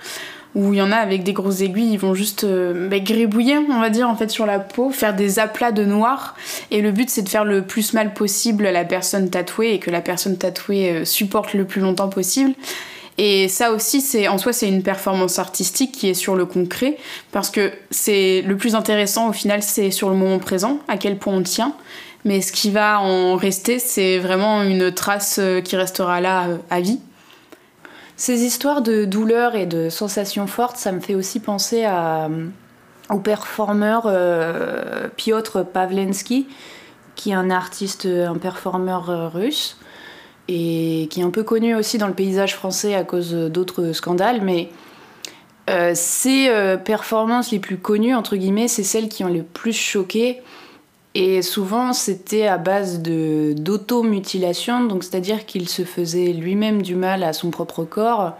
où 0.56 0.72
il 0.72 0.78
y 0.78 0.82
en 0.82 0.90
a 0.90 0.96
avec 0.96 1.22
des 1.22 1.34
grosses 1.34 1.60
aiguilles, 1.60 1.92
ils 1.92 1.98
vont 1.98 2.14
juste 2.14 2.44
euh, 2.44 2.88
ben, 2.88 3.04
gribouiller, 3.04 3.58
on 3.58 3.78
va 3.78 3.90
dire 3.90 4.08
en 4.08 4.16
fait 4.16 4.30
sur 4.30 4.46
la 4.46 4.58
peau, 4.58 4.90
faire 4.90 5.14
des 5.14 5.38
aplats 5.38 5.70
de 5.70 5.84
noir, 5.84 6.34
et 6.70 6.80
le 6.80 6.92
but 6.92 7.10
c'est 7.10 7.22
de 7.22 7.28
faire 7.28 7.44
le 7.44 7.62
plus 7.62 7.92
mal 7.92 8.14
possible 8.14 8.66
à 8.66 8.72
la 8.72 8.84
personne 8.84 9.28
tatouée 9.28 9.74
et 9.74 9.78
que 9.78 9.90
la 9.90 10.00
personne 10.00 10.38
tatouée 10.38 10.90
euh, 10.90 11.04
supporte 11.04 11.52
le 11.52 11.66
plus 11.66 11.82
longtemps 11.82 12.08
possible. 12.08 12.54
Et 13.18 13.48
ça 13.48 13.72
aussi, 13.72 14.02
c'est 14.02 14.28
en 14.28 14.36
soi, 14.36 14.52
c'est 14.52 14.68
une 14.68 14.82
performance 14.82 15.38
artistique 15.38 15.92
qui 15.92 16.08
est 16.08 16.14
sur 16.14 16.36
le 16.36 16.46
concret, 16.46 16.96
parce 17.32 17.50
que 17.50 17.72
c'est 17.90 18.42
le 18.42 18.56
plus 18.56 18.74
intéressant 18.74 19.28
au 19.28 19.32
final, 19.32 19.62
c'est 19.62 19.90
sur 19.90 20.08
le 20.08 20.16
moment 20.16 20.38
présent, 20.38 20.78
à 20.88 20.96
quel 20.96 21.18
point 21.18 21.34
on 21.34 21.42
tient. 21.42 21.74
Mais 22.24 22.40
ce 22.40 22.50
qui 22.50 22.70
va 22.70 23.00
en 23.00 23.36
rester, 23.36 23.78
c'est 23.78 24.18
vraiment 24.18 24.62
une 24.62 24.90
trace 24.90 25.36
euh, 25.38 25.60
qui 25.60 25.76
restera 25.76 26.20
là 26.20 26.48
euh, 26.48 26.56
à 26.70 26.80
vie. 26.80 26.98
Ces 28.16 28.44
histoires 28.44 28.82
de 28.82 29.04
douleur 29.04 29.54
et 29.54 29.66
de 29.66 29.90
sensations 29.90 30.46
fortes, 30.46 30.76
ça 30.76 30.92
me 30.92 31.00
fait 31.00 31.14
aussi 31.14 31.38
penser 31.40 31.84
à, 31.84 32.28
au 33.10 33.18
performeur 33.18 34.04
euh, 34.06 35.08
Piotr 35.16 35.64
Pavlensky, 35.64 36.46
qui 37.14 37.30
est 37.30 37.34
un 37.34 37.50
artiste, 37.50 38.06
un 38.06 38.36
performeur 38.36 39.10
euh, 39.10 39.28
russe, 39.28 39.78
et 40.48 41.08
qui 41.10 41.20
est 41.20 41.24
un 41.24 41.30
peu 41.30 41.42
connu 41.42 41.74
aussi 41.74 41.98
dans 41.98 42.06
le 42.06 42.14
paysage 42.14 42.54
français 42.54 42.94
à 42.94 43.04
cause 43.04 43.32
d'autres 43.32 43.92
scandales, 43.92 44.40
mais 44.42 44.70
euh, 45.68 45.92
ses 45.94 46.48
euh, 46.48 46.76
performances 46.76 47.50
les 47.50 47.58
plus 47.58 47.76
connues, 47.76 48.14
entre 48.14 48.36
guillemets, 48.36 48.68
c'est 48.68 48.84
celles 48.84 49.08
qui 49.08 49.24
ont 49.24 49.28
le 49.28 49.42
plus 49.42 49.72
choqué. 49.72 50.40
Et 51.18 51.40
souvent, 51.40 51.94
c'était 51.94 52.46
à 52.46 52.58
base 52.58 53.00
de 53.00 53.54
d'automutilation, 53.56 54.84
donc 54.84 55.02
c'est-à-dire 55.02 55.46
qu'il 55.46 55.66
se 55.66 55.82
faisait 55.82 56.34
lui-même 56.34 56.82
du 56.82 56.94
mal 56.94 57.22
à 57.22 57.32
son 57.32 57.50
propre 57.50 57.84
corps, 57.84 58.34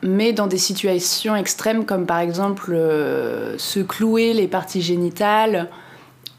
mais 0.00 0.32
dans 0.32 0.46
des 0.46 0.56
situations 0.56 1.36
extrêmes 1.36 1.84
comme 1.84 2.06
par 2.06 2.20
exemple 2.20 2.72
euh, 2.72 3.58
se 3.58 3.80
clouer 3.80 4.32
les 4.32 4.48
parties 4.48 4.80
génitales, 4.80 5.68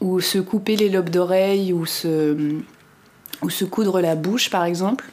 ou 0.00 0.18
se 0.18 0.38
couper 0.38 0.74
les 0.74 0.88
lobes 0.88 1.10
d'oreilles, 1.10 1.72
ou 1.72 1.86
se, 1.86 2.36
ou 3.40 3.48
se 3.48 3.64
coudre 3.64 4.00
la 4.00 4.16
bouche 4.16 4.50
par 4.50 4.64
exemple. 4.64 5.12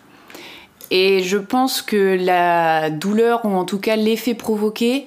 Et 0.89 1.21
je 1.21 1.37
pense 1.37 1.83
que 1.83 2.17
la 2.19 2.89
douleur, 2.89 3.45
ou 3.45 3.49
en 3.49 3.65
tout 3.65 3.77
cas 3.77 3.95
l'effet 3.95 4.33
provoqué, 4.33 5.05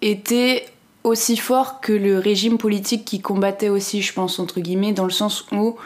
était 0.00 0.64
aussi 1.04 1.36
fort 1.36 1.80
que 1.80 1.92
le 1.92 2.18
régime 2.18 2.58
politique 2.58 3.04
qui 3.04 3.20
combattait 3.20 3.68
aussi, 3.68 4.02
je 4.02 4.12
pense, 4.12 4.38
entre 4.38 4.60
guillemets, 4.60 4.92
dans 4.92 5.04
le 5.04 5.10
sens 5.10 5.46
où 5.52 5.76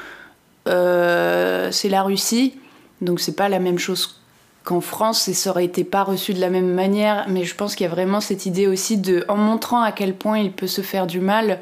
euh, 0.69 1.71
c'est 1.71 1.88
la 1.88 2.02
Russie, 2.02 2.54
donc 3.00 3.21
c'est 3.21 3.37
pas 3.37 3.49
la 3.49 3.59
même 3.59 3.78
chose 3.78 4.21
qu'en 4.64 4.81
France 4.81 5.26
et 5.28 5.35
ça 5.35 5.50
aurait 5.50 5.64
été 5.64 5.83
pas 5.85 6.04
reçu 6.04 6.35
de 6.35 6.40
la 6.40 6.50
même 6.50 6.73
manière, 6.73 7.26
mais 7.28 7.45
je 7.45 7.54
pense 7.54 7.75
qu'il 7.75 7.85
y 7.85 7.88
a 7.88 7.92
vraiment 7.92 8.21
cette 8.21 8.47
idée 8.47 8.66
aussi 8.66 8.97
de, 8.97 9.25
en 9.28 9.37
montrant 9.37 9.83
à 9.83 9.92
quel 9.92 10.14
point 10.14 10.38
il 10.38 10.52
peut 10.52 10.69
se 10.69 10.83
faire 10.83 11.07
du 11.07 11.21
mal, 11.21 11.61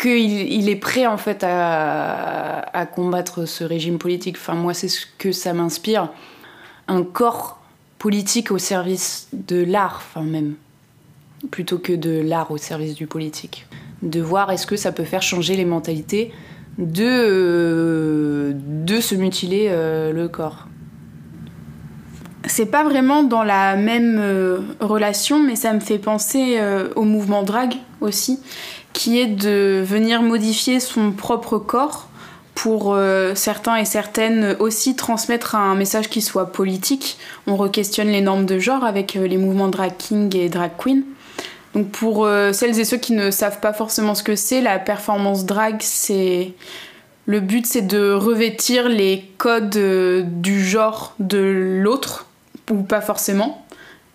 qu'il 0.00 0.52
il 0.52 0.68
est 0.68 0.76
prêt 0.76 1.06
en 1.06 1.16
fait 1.16 1.42
à, 1.42 2.60
à 2.76 2.86
combattre 2.86 3.46
ce 3.46 3.64
régime 3.64 3.98
politique. 3.98 4.36
Enfin, 4.36 4.54
moi, 4.54 4.74
c'est 4.74 4.88
ce 4.88 5.06
que 5.18 5.32
ça 5.32 5.54
m'inspire. 5.54 6.10
Un 6.86 7.02
corps 7.02 7.58
politique 7.98 8.50
au 8.50 8.58
service 8.58 9.28
de 9.32 9.64
l'art, 9.64 10.02
enfin 10.04 10.22
même, 10.22 10.54
plutôt 11.50 11.78
que 11.78 11.92
de 11.92 12.20
l'art 12.20 12.50
au 12.50 12.56
service 12.56 12.94
du 12.94 13.06
politique. 13.06 13.66
De 14.02 14.20
voir 14.20 14.50
est-ce 14.50 14.66
que 14.66 14.76
ça 14.76 14.92
peut 14.92 15.04
faire 15.04 15.22
changer 15.22 15.56
les 15.56 15.64
mentalités 15.64 16.32
de, 16.78 17.04
euh, 17.04 18.52
de 18.54 19.00
se 19.00 19.14
mutiler 19.14 19.68
euh, 19.70 20.12
le 20.12 20.28
corps. 20.28 20.66
C'est 22.44 22.66
pas 22.66 22.84
vraiment 22.84 23.22
dans 23.22 23.42
la 23.42 23.76
même 23.76 24.18
euh, 24.20 24.60
relation, 24.80 25.42
mais 25.42 25.56
ça 25.56 25.72
me 25.72 25.80
fait 25.80 25.98
penser 25.98 26.60
au 26.94 27.02
mouvement 27.02 27.42
drag 27.42 27.74
aussi, 28.00 28.40
qui 28.92 29.18
est 29.18 29.26
de 29.26 29.82
venir 29.84 30.22
modifier 30.22 30.80
son 30.80 31.12
propre 31.12 31.58
corps 31.58 32.08
pour 32.54 32.96
certains 33.34 33.76
et 33.76 33.84
certaines 33.84 34.56
aussi 34.60 34.96
transmettre 34.96 35.54
un 35.56 35.74
message 35.74 36.08
qui 36.08 36.22
soit 36.22 36.52
politique. 36.52 37.18
On 37.46 37.56
re-questionne 37.56 38.08
les 38.08 38.22
normes 38.22 38.46
de 38.46 38.58
genre 38.58 38.84
avec 38.84 39.14
les 39.14 39.36
mouvements 39.36 39.68
drag 39.68 39.96
king 39.98 40.34
et 40.36 40.48
drag 40.48 40.70
queen. 40.78 41.02
Donc 41.76 41.90
pour 41.90 42.24
euh, 42.24 42.54
celles 42.54 42.80
et 42.80 42.86
ceux 42.86 42.96
qui 42.96 43.12
ne 43.12 43.30
savent 43.30 43.60
pas 43.60 43.74
forcément 43.74 44.14
ce 44.14 44.22
que 44.22 44.34
c'est, 44.34 44.62
la 44.62 44.78
performance 44.78 45.44
drag, 45.44 45.76
c'est 45.80 46.54
le 47.26 47.40
but 47.40 47.66
c'est 47.66 47.82
de 47.82 48.12
revêtir 48.12 48.88
les 48.88 49.30
codes 49.36 49.76
euh, 49.76 50.22
du 50.22 50.64
genre 50.64 51.14
de 51.18 51.82
l'autre 51.82 52.24
ou 52.70 52.82
pas 52.82 53.02
forcément. 53.02 53.66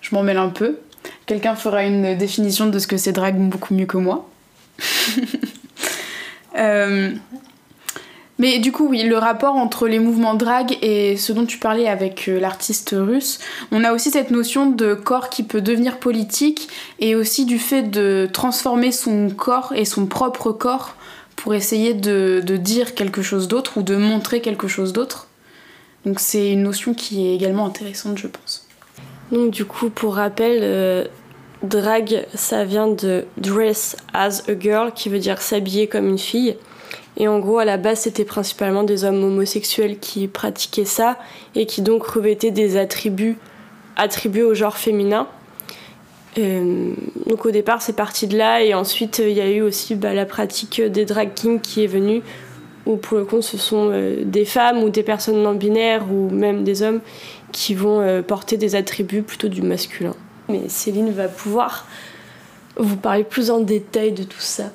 Je 0.01 0.15
m'en 0.15 0.23
mêle 0.23 0.39
un 0.39 0.49
peu. 0.49 0.79
Quelqu'un 1.27 1.53
fera 1.53 1.83
une 1.83 2.17
définition 2.17 2.65
de 2.65 2.79
ce 2.79 2.87
que 2.87 2.97
c'est 2.97 3.11
drag 3.11 3.37
beaucoup 3.37 3.75
mieux 3.75 3.85
que 3.85 3.97
moi. 3.97 4.27
euh, 6.57 7.11
mais 8.39 8.59
du 8.59 8.71
coup, 8.71 8.87
oui, 8.87 9.03
le 9.03 9.17
rapport 9.17 9.55
entre 9.55 9.87
les 9.87 9.99
mouvements 9.99 10.33
drag 10.33 10.77
et 10.81 11.15
ce 11.17 11.31
dont 11.31 11.45
tu 11.45 11.59
parlais 11.59 11.87
avec 11.87 12.27
euh, 12.27 12.39
l'artiste 12.39 12.95
russe, 12.97 13.39
on 13.71 13.83
a 13.83 13.93
aussi 13.93 14.09
cette 14.09 14.31
notion 14.31 14.69
de 14.69 14.95
corps 14.95 15.29
qui 15.29 15.43
peut 15.43 15.61
devenir 15.61 15.99
politique 15.99 16.69
et 16.99 17.15
aussi 17.15 17.45
du 17.45 17.59
fait 17.59 17.83
de 17.83 18.27
transformer 18.31 18.91
son 18.91 19.29
corps 19.29 19.73
et 19.75 19.85
son 19.85 20.07
propre 20.07 20.51
corps 20.51 20.95
pour 21.35 21.53
essayer 21.53 21.93
de, 21.93 22.41
dire 22.57 22.95
quelque 22.95 23.21
chose 23.21 23.47
d'autre 23.47 23.77
ou 23.77 23.83
de 23.83 23.95
montrer 23.95 24.41
quelque 24.41 24.67
chose 24.67 24.93
d'autre. 24.93 25.27
Donc 26.05 26.19
c'est 26.19 26.51
une 26.51 26.63
notion 26.63 26.93
qui 26.93 27.27
est 27.27 27.35
également 27.35 27.65
intéressante, 27.65 28.17
je 28.17 28.27
pense. 28.27 28.67
Donc 29.31 29.51
du 29.51 29.65
coup, 29.65 29.89
pour 29.89 30.15
rappel, 30.15 30.59
euh, 30.61 31.05
drag, 31.63 32.25
ça 32.33 32.63
vient 32.63 32.87
de 32.87 33.25
dress 33.37 33.97
as 34.13 34.43
a 34.49 34.59
girl, 34.59 34.91
qui 34.93 35.09
veut 35.09 35.19
dire 35.19 35.41
s'habiller 35.41 35.87
comme 35.87 36.07
une 36.07 36.17
fille. 36.17 36.57
Et 37.17 37.27
en 37.27 37.39
gros, 37.39 37.59
à 37.59 37.65
la 37.65 37.77
base, 37.77 38.01
c'était 38.01 38.25
principalement 38.25 38.83
des 38.83 39.03
hommes 39.03 39.23
homosexuels 39.23 39.99
qui 39.99 40.27
pratiquaient 40.27 40.85
ça 40.85 41.17
et 41.55 41.65
qui 41.65 41.81
donc 41.81 42.03
revêtaient 42.03 42.51
des 42.51 42.77
attributs 42.77 43.37
attribués 43.95 44.43
au 44.43 44.53
genre 44.53 44.77
féminin. 44.77 45.27
Euh, 46.37 46.93
donc 47.25 47.45
au 47.45 47.51
départ, 47.51 47.81
c'est 47.81 47.95
parti 47.95 48.27
de 48.27 48.37
là 48.37 48.63
et 48.63 48.73
ensuite 48.73 49.19
il 49.19 49.33
y 49.33 49.41
a 49.41 49.49
eu 49.49 49.61
aussi 49.61 49.95
bah, 49.95 50.13
la 50.13 50.25
pratique 50.25 50.81
des 50.81 51.03
drag 51.03 51.33
kings 51.33 51.59
qui 51.59 51.83
est 51.83 51.87
venue 51.87 52.21
où 52.85 52.95
pour 52.95 53.17
le 53.17 53.25
coup 53.25 53.41
ce 53.41 53.57
sont 53.57 53.89
euh, 53.91 54.23
des 54.23 54.45
femmes 54.45 54.81
ou 54.81 54.89
des 54.89 55.03
personnes 55.03 55.43
non 55.43 55.53
binaires 55.53 56.05
ou 56.11 56.29
même 56.29 56.63
des 56.63 56.81
hommes 56.83 57.01
qui 57.51 57.75
vont 57.75 57.99
euh, 57.99 58.21
porter 58.21 58.57
des 58.57 58.75
attributs 58.75 59.23
plutôt 59.23 59.49
du 59.49 59.61
masculin. 59.61 60.15
Mais 60.49 60.69
Céline 60.69 61.11
va 61.11 61.27
pouvoir 61.27 61.85
vous 62.77 62.95
parler 62.95 63.23
plus 63.23 63.51
en 63.51 63.59
détail 63.59 64.13
de 64.13 64.23
tout 64.23 64.39
ça. 64.39 64.71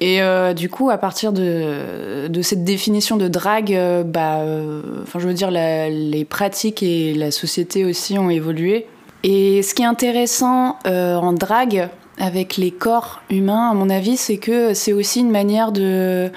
Et 0.00 0.20
euh, 0.20 0.52
du 0.52 0.68
coup, 0.68 0.90
à 0.90 0.98
partir 0.98 1.32
de, 1.32 2.28
cette 2.42 2.64
définition 2.64 3.16
de 3.16 3.28
drague, 3.28 3.72
euh, 3.72 4.02
bah, 4.02 4.40
euh, 4.40 4.82
enfin, 5.02 5.18
je 5.18 5.26
veux 5.26 5.34
dire, 5.34 5.50
les 5.50 6.26
pratiques 6.28 6.82
et 6.82 7.14
la 7.14 7.30
société 7.30 7.84
aussi 7.84 8.18
ont 8.18 8.28
évolué. 8.28 8.86
Et 9.22 9.62
ce 9.62 9.74
qui 9.74 9.82
est 9.82 9.86
intéressant 9.86 10.78
en 10.84 11.32
drague, 11.32 11.88
avec 12.18 12.56
les 12.56 12.70
corps 12.70 13.22
humains, 13.30 13.70
à 13.70 13.74
mon 13.74 13.90
avis, 13.90 14.16
c'est 14.16 14.36
que 14.36 14.74
c'est 14.74 14.92
aussi 14.92 15.20
une 15.20 15.30
manière 15.30 15.72
de, 15.72 16.30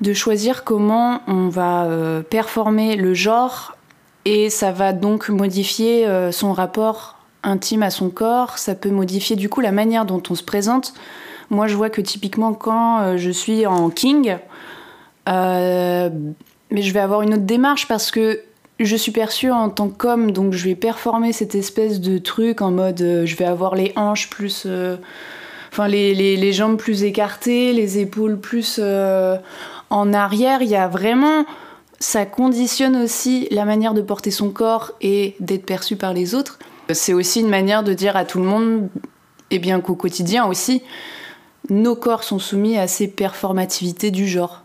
de 0.00 0.12
choisir 0.12 0.64
comment 0.64 1.20
on 1.28 1.48
va 1.48 1.86
performer 2.28 2.96
le 2.96 3.14
genre, 3.14 3.76
et 4.24 4.50
ça 4.50 4.72
va 4.72 4.92
donc 4.92 5.28
modifier 5.28 6.08
son 6.32 6.52
rapport 6.52 7.18
intime 7.44 7.82
à 7.82 7.90
son 7.90 8.08
corps, 8.10 8.58
ça 8.58 8.74
peut 8.74 8.90
modifier 8.90 9.36
du 9.36 9.48
coup 9.48 9.60
la 9.60 9.72
manière 9.72 10.04
dont 10.04 10.22
on 10.30 10.34
se 10.34 10.42
présente. 10.42 10.94
Moi, 11.50 11.66
je 11.66 11.76
vois 11.76 11.90
que 11.90 12.00
typiquement 12.00 12.54
quand 12.54 13.00
euh, 13.00 13.16
je 13.16 13.30
suis 13.30 13.66
en 13.66 13.90
king, 13.90 14.36
euh, 15.28 16.10
mais 16.70 16.82
je 16.82 16.92
vais 16.92 17.00
avoir 17.00 17.22
une 17.22 17.34
autre 17.34 17.44
démarche 17.44 17.88
parce 17.88 18.10
que 18.10 18.40
je 18.80 18.96
suis 18.96 19.12
perçue 19.12 19.50
en 19.50 19.70
tant 19.70 19.88
qu'homme, 19.88 20.32
donc 20.32 20.52
je 20.52 20.64
vais 20.64 20.74
performer 20.74 21.32
cette 21.32 21.54
espèce 21.54 22.00
de 22.00 22.18
truc 22.18 22.60
en 22.60 22.72
mode 22.72 23.00
euh, 23.00 23.26
je 23.26 23.36
vais 23.36 23.44
avoir 23.44 23.74
les 23.74 23.92
hanches 23.96 24.28
plus. 24.28 24.66
enfin, 25.70 25.88
les, 25.88 26.14
les, 26.14 26.52
jambes 26.52 26.76
plus 26.76 27.04
écartées, 27.04 27.72
les 27.72 27.98
épaules 27.98 28.38
plus 28.38 28.80
en 29.90 30.12
arrière. 30.12 30.62
Il 30.62 30.68
y 30.68 30.76
a 30.76 30.88
vraiment. 30.88 31.44
Ça 32.00 32.26
conditionne 32.26 32.96
aussi 32.96 33.48
la 33.50 33.64
manière 33.64 33.94
de 33.94 34.02
porter 34.02 34.30
son 34.30 34.50
corps 34.50 34.92
et 35.00 35.36
d'être 35.40 35.64
perçu 35.64 35.96
par 35.96 36.12
les 36.12 36.34
autres. 36.34 36.58
C'est 36.92 37.14
aussi 37.14 37.40
une 37.40 37.48
manière 37.48 37.82
de 37.82 37.94
dire 37.94 38.16
à 38.16 38.24
tout 38.24 38.38
le 38.38 38.44
monde, 38.44 38.90
et 39.50 39.58
bien 39.58 39.80
qu'au 39.80 39.94
quotidien 39.94 40.46
aussi, 40.46 40.82
nos 41.70 41.96
corps 41.96 42.24
sont 42.24 42.38
soumis 42.38 42.78
à 42.78 42.86
ces 42.86 43.08
performativités 43.08 44.10
du 44.10 44.26
genre. 44.26 44.62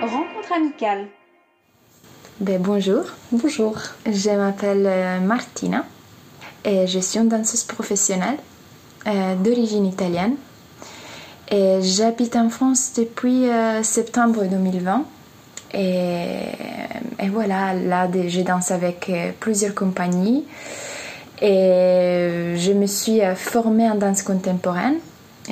Rencontre 0.00 0.52
amicale. 0.56 1.06
Ben, 2.40 2.60
bonjour. 2.60 3.04
Bonjour. 3.32 3.76
Je 4.06 4.30
m'appelle 4.30 4.86
euh, 4.86 5.20
Martina 5.20 5.84
et 6.64 6.86
je 6.86 6.98
suis 6.98 7.18
une 7.18 7.28
danseuse 7.28 7.64
professionnelle 7.64 8.38
euh, 9.06 9.34
d'origine 9.36 9.86
italienne. 9.86 10.36
Et 11.50 11.78
j'habite 11.80 12.36
en 12.36 12.50
France 12.50 12.92
depuis 12.96 13.48
euh, 13.48 13.82
septembre 13.82 14.44
2020. 14.44 15.04
Et, 15.74 16.44
et, 17.18 17.28
voilà, 17.28 17.74
là, 17.74 18.08
je 18.12 18.40
danse 18.40 18.70
avec 18.70 19.10
plusieurs 19.38 19.74
compagnies. 19.74 20.44
Et 21.40 22.54
je 22.56 22.72
me 22.72 22.86
suis 22.86 23.20
euh, 23.22 23.34
formée 23.34 23.88
en 23.88 23.94
danse 23.94 24.22
contemporaine. 24.22 24.96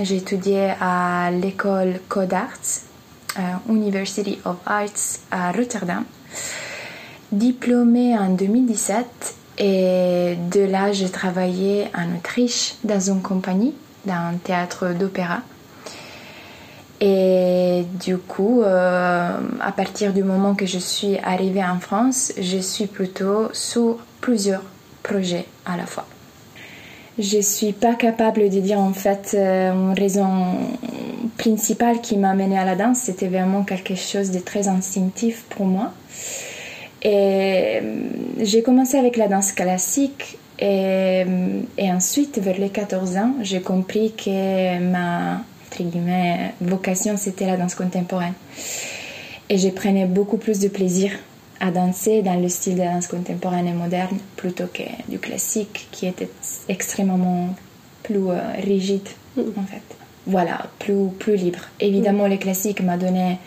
J'ai 0.03 0.17
étudié 0.17 0.73
à 0.81 1.31
l'école 1.31 2.01
Code 2.09 2.35
Arts, 2.35 2.83
euh, 3.39 3.73
University 3.73 4.39
of 4.45 4.57
Arts 4.67 5.21
à 5.31 5.53
Rotterdam. 5.53 6.05
Diplômée 7.31 8.17
en 8.19 8.31
2017 8.31 9.35
et 9.59 10.37
de 10.51 10.61
là 10.61 10.93
j'ai 10.93 11.09
travaillé 11.09 11.87
en 11.97 12.17
Autriche 12.17 12.75
dans 12.85 13.01
une 13.01 13.23
compagnie, 13.23 13.75
dans 14.05 14.15
un 14.15 14.35
théâtre 14.43 14.93
d'opéra. 14.93 15.39
Et 17.01 17.85
du 18.01 18.17
coup, 18.17 18.63
euh, 18.63 19.39
à 19.61 19.73
partir 19.73 20.13
du 20.13 20.25
moment 20.25 20.55
que 20.55 20.67
je 20.67 20.79
suis 20.79 21.19
arrivée 21.19 21.65
en 21.65 21.79
France, 21.79 22.33
je 22.41 22.59
suis 22.59 22.87
plutôt 22.87 23.49
sur 23.53 23.99
plusieurs 24.21 24.63
projets 25.07 25.47
à 25.65 25.77
la 25.77 25.87
fois. 25.87 26.07
Je 27.19 27.41
suis 27.41 27.73
pas 27.73 27.95
capable 27.95 28.51
de 28.51 28.61
dire 28.61 28.79
en 28.79 28.93
fait 28.93 29.33
euh, 29.35 29.73
une 29.73 29.99
raison 29.99 30.29
principale 31.39 32.01
qui 32.03 32.17
m'a 32.19 32.31
amené 32.31 32.59
à 32.59 32.65
la 32.65 32.77
danse, 32.77 32.99
c'était 32.99 33.29
vraiment 33.29 33.63
quelque 33.63 33.95
chose 33.95 34.31
de 34.31 34.39
très 34.39 34.69
instinctif 34.69 35.45
pour 35.49 35.65
moi. 35.65 35.93
Et 37.03 37.81
euh, 37.81 37.81
j'ai 38.41 38.63
commencé 38.63 38.99
avec 38.99 39.17
la 39.17 39.29
danse 39.29 39.53
classique 39.53 40.39
et, 40.59 41.23
euh, 41.27 41.61
et 41.79 41.91
ensuite, 41.91 42.39
vers 42.39 42.59
les 42.59 42.71
14 42.71 43.17
ans, 43.17 43.35
j'ai 43.43 43.61
compris 43.61 44.13
que 44.13 44.79
ma 44.79 45.43
vocation 46.61 47.17
c'était 47.17 47.47
la 47.47 47.57
danse 47.57 47.75
contemporaine. 47.75 48.33
Et 49.49 49.59
je 49.59 49.69
prenais 49.69 50.07
beaucoup 50.07 50.39
plus 50.39 50.59
de 50.59 50.69
plaisir 50.69 51.13
à 51.61 51.71
danser 51.71 52.23
dans 52.23 52.41
le 52.41 52.49
style 52.49 52.77
de 52.77 52.83
danse 52.83 53.07
contemporaine 53.07 53.67
et 53.67 53.73
moderne 53.73 54.19
plutôt 54.37 54.67
que 54.67 54.83
du 55.09 55.19
classique 55.19 55.89
qui 55.91 56.07
était 56.07 56.29
extrêmement 56.69 57.55
plus 58.03 58.29
euh, 58.29 58.41
rigide 58.63 59.09
mm. 59.37 59.41
en 59.57 59.63
fait. 59.63 59.83
Voilà, 60.27 60.67
plus, 60.79 61.09
plus 61.19 61.37
libre. 61.37 61.61
Évidemment, 61.81 62.27
mm. 62.27 62.31
le 62.31 62.37
classique 62.37 62.83
m'a 62.83 62.97
donné 62.97 63.39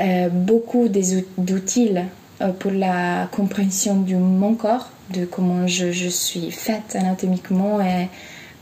euh, 0.00 0.28
beaucoup 0.28 0.88
d'outils 0.88 1.94
euh, 2.40 2.52
pour 2.52 2.72
la 2.72 3.28
compréhension 3.32 4.00
de 4.00 4.14
mon 4.14 4.54
corps, 4.54 4.90
de 5.10 5.24
comment 5.24 5.66
je, 5.66 5.92
je, 5.92 6.08
suis 6.08 6.50
faite 6.50 6.94
anatomiquement 6.94 7.80
et 7.80 8.08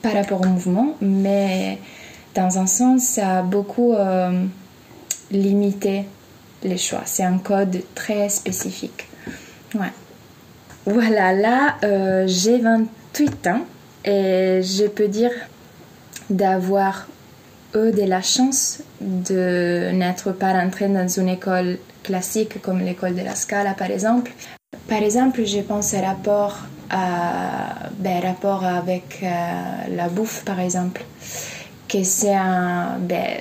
par 0.02 0.12
rapport 0.12 0.40
au 0.40 0.46
mouvement, 0.46 0.94
mais 1.00 1.78
dans 2.34 2.58
un 2.58 2.66
sens, 2.66 3.02
ça 3.02 3.38
a 3.38 3.42
beaucoup 3.42 3.94
limité 5.32 6.04
les 6.62 6.78
choix. 6.78 7.02
C'est 7.04 7.24
un 7.24 7.38
code 7.38 7.82
très 7.94 8.28
spécifique. 8.28 9.08
Ouais. 9.74 9.92
Voilà, 10.86 11.32
là, 11.32 11.76
euh, 11.84 12.24
j'ai 12.26 12.58
28 12.58 13.46
ans 13.48 13.60
et 14.04 14.60
je 14.62 14.86
peux 14.86 15.08
dire 15.08 15.32
d'avoir 16.30 17.06
eu 17.74 17.90
de 17.92 18.04
la 18.04 18.22
chance 18.22 18.80
de 19.00 19.90
n'être 19.92 20.32
pas 20.32 20.52
rentrée 20.52 20.88
dans 20.88 21.08
une 21.08 21.28
école 21.28 21.78
classique 22.02 22.62
comme 22.62 22.80
l'école 22.80 23.14
de 23.14 23.22
la 23.22 23.34
Scala 23.34 23.74
par 23.74 23.90
exemple. 23.90 24.32
Par 24.88 25.02
exemple, 25.02 25.44
je 25.44 25.60
pense 25.60 25.92
à 25.92 26.00
rapport, 26.00 26.60
à, 26.88 27.90
ben, 27.98 28.22
rapport 28.22 28.64
avec 28.64 29.20
euh, 29.22 29.26
la 29.94 30.08
bouffe 30.08 30.42
par 30.44 30.60
exemple 30.60 31.02
que 31.88 32.04
c'est 32.04 32.34
un 32.34 32.98
ben, 32.98 33.38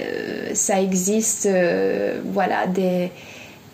ça 0.54 0.82
existe 0.82 1.46
euh, 1.46 2.22
voilà 2.34 2.68
des 2.68 3.12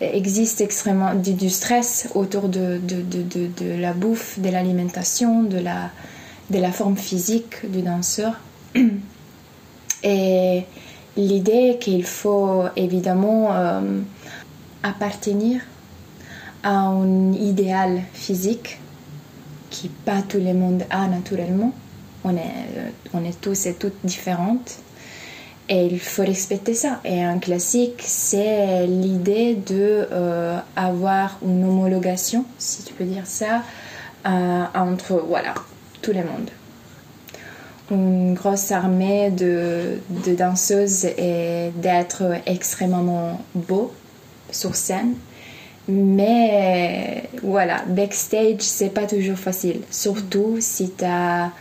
existe 0.01 0.61
extrêmement 0.61 1.13
du, 1.15 1.33
du 1.33 1.49
stress 1.49 2.09
autour 2.15 2.49
de, 2.49 2.79
de, 2.83 3.01
de, 3.01 3.23
de, 3.23 3.79
la 3.79 3.93
bouffe, 3.93 4.39
de 4.39 4.49
l'alimentation, 4.49 5.43
de 5.43 5.59
la, 5.59 5.91
de 6.49 6.59
la 6.59 6.71
forme 6.71 6.97
physique 6.97 7.69
du 7.71 7.81
danseur. 7.81 8.33
Et 10.03 10.63
l'idée 11.15 11.77
qu'il 11.79 12.03
faut 12.03 12.63
évidemment 12.75 13.53
euh, 13.53 14.01
appartenir 14.81 15.61
à 16.63 16.71
un 16.71 17.33
idéal 17.33 18.01
physique 18.13 18.79
qui 19.69 19.89
pas 19.89 20.21
tout 20.21 20.39
le 20.39 20.53
monde 20.53 20.83
a 20.89 21.07
naturellement. 21.07 21.73
On 22.23 22.35
est, 22.35 22.39
euh, 22.77 22.89
on 23.13 23.23
est 23.23 23.39
tous 23.39 23.65
et 23.65 23.73
toutes 23.73 23.97
différentes. 24.03 24.77
Et 25.69 25.85
il 25.85 25.99
faut 25.99 26.23
respecter 26.23 26.73
ça. 26.73 26.99
Et 27.05 27.23
un 27.23 27.39
classique, 27.39 28.03
c'est 28.05 28.85
l'idée 28.85 29.55
de 29.55 30.07
euh, 30.11 30.59
avoir 30.75 31.39
une 31.43 31.63
homologation, 31.63 32.45
si 32.57 32.83
tu 32.83 32.93
peux 32.93 33.05
dire 33.05 33.25
ça, 33.25 33.63
euh, 34.25 34.63
entre 34.75 35.23
voilà 35.27 35.53
tout 36.01 36.11
le 36.11 36.19
monde. 36.19 36.49
Une 37.91 38.33
grosse 38.33 38.71
armée 38.71 39.29
de, 39.31 39.99
de 40.25 40.33
danseuses 40.33 41.05
et 41.05 41.71
d'être 41.75 42.23
extrêmement 42.45 43.41
beau 43.55 43.93
sur 44.51 44.75
scène. 44.75 45.15
Mais 45.87 47.29
voilà, 47.41 47.83
backstage, 47.87 48.61
c'est 48.61 48.89
pas 48.89 49.05
toujours 49.05 49.37
facile. 49.37 49.81
Surtout 49.91 50.57
si 50.59 50.91
tu 50.91 51.03
as 51.03 51.51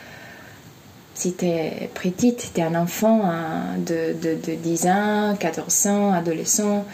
si 1.23 1.35
tu 1.35 1.47
es 1.47 1.89
petite, 1.95 2.51
tu 2.53 2.61
es 2.61 2.65
un 2.65 2.75
enfant 2.75 3.23
hein, 3.25 3.79
de, 3.79 4.13
de, 4.21 4.35
de, 4.35 4.55
10 4.57 4.87
ans, 4.89 5.37
14 5.39 5.87
ans, 5.87 6.13
adolescent, 6.13 6.85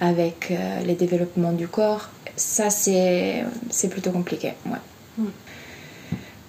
avec 0.00 0.50
euh, 0.52 0.80
les 0.86 0.94
développements 0.94 1.52
du 1.52 1.66
corps, 1.66 2.10
ça 2.36 2.70
c'est 2.70 3.44
plutôt 3.90 4.12
compliqué. 4.12 4.52
Ouais. 4.66 4.78
Mm. 5.18 5.26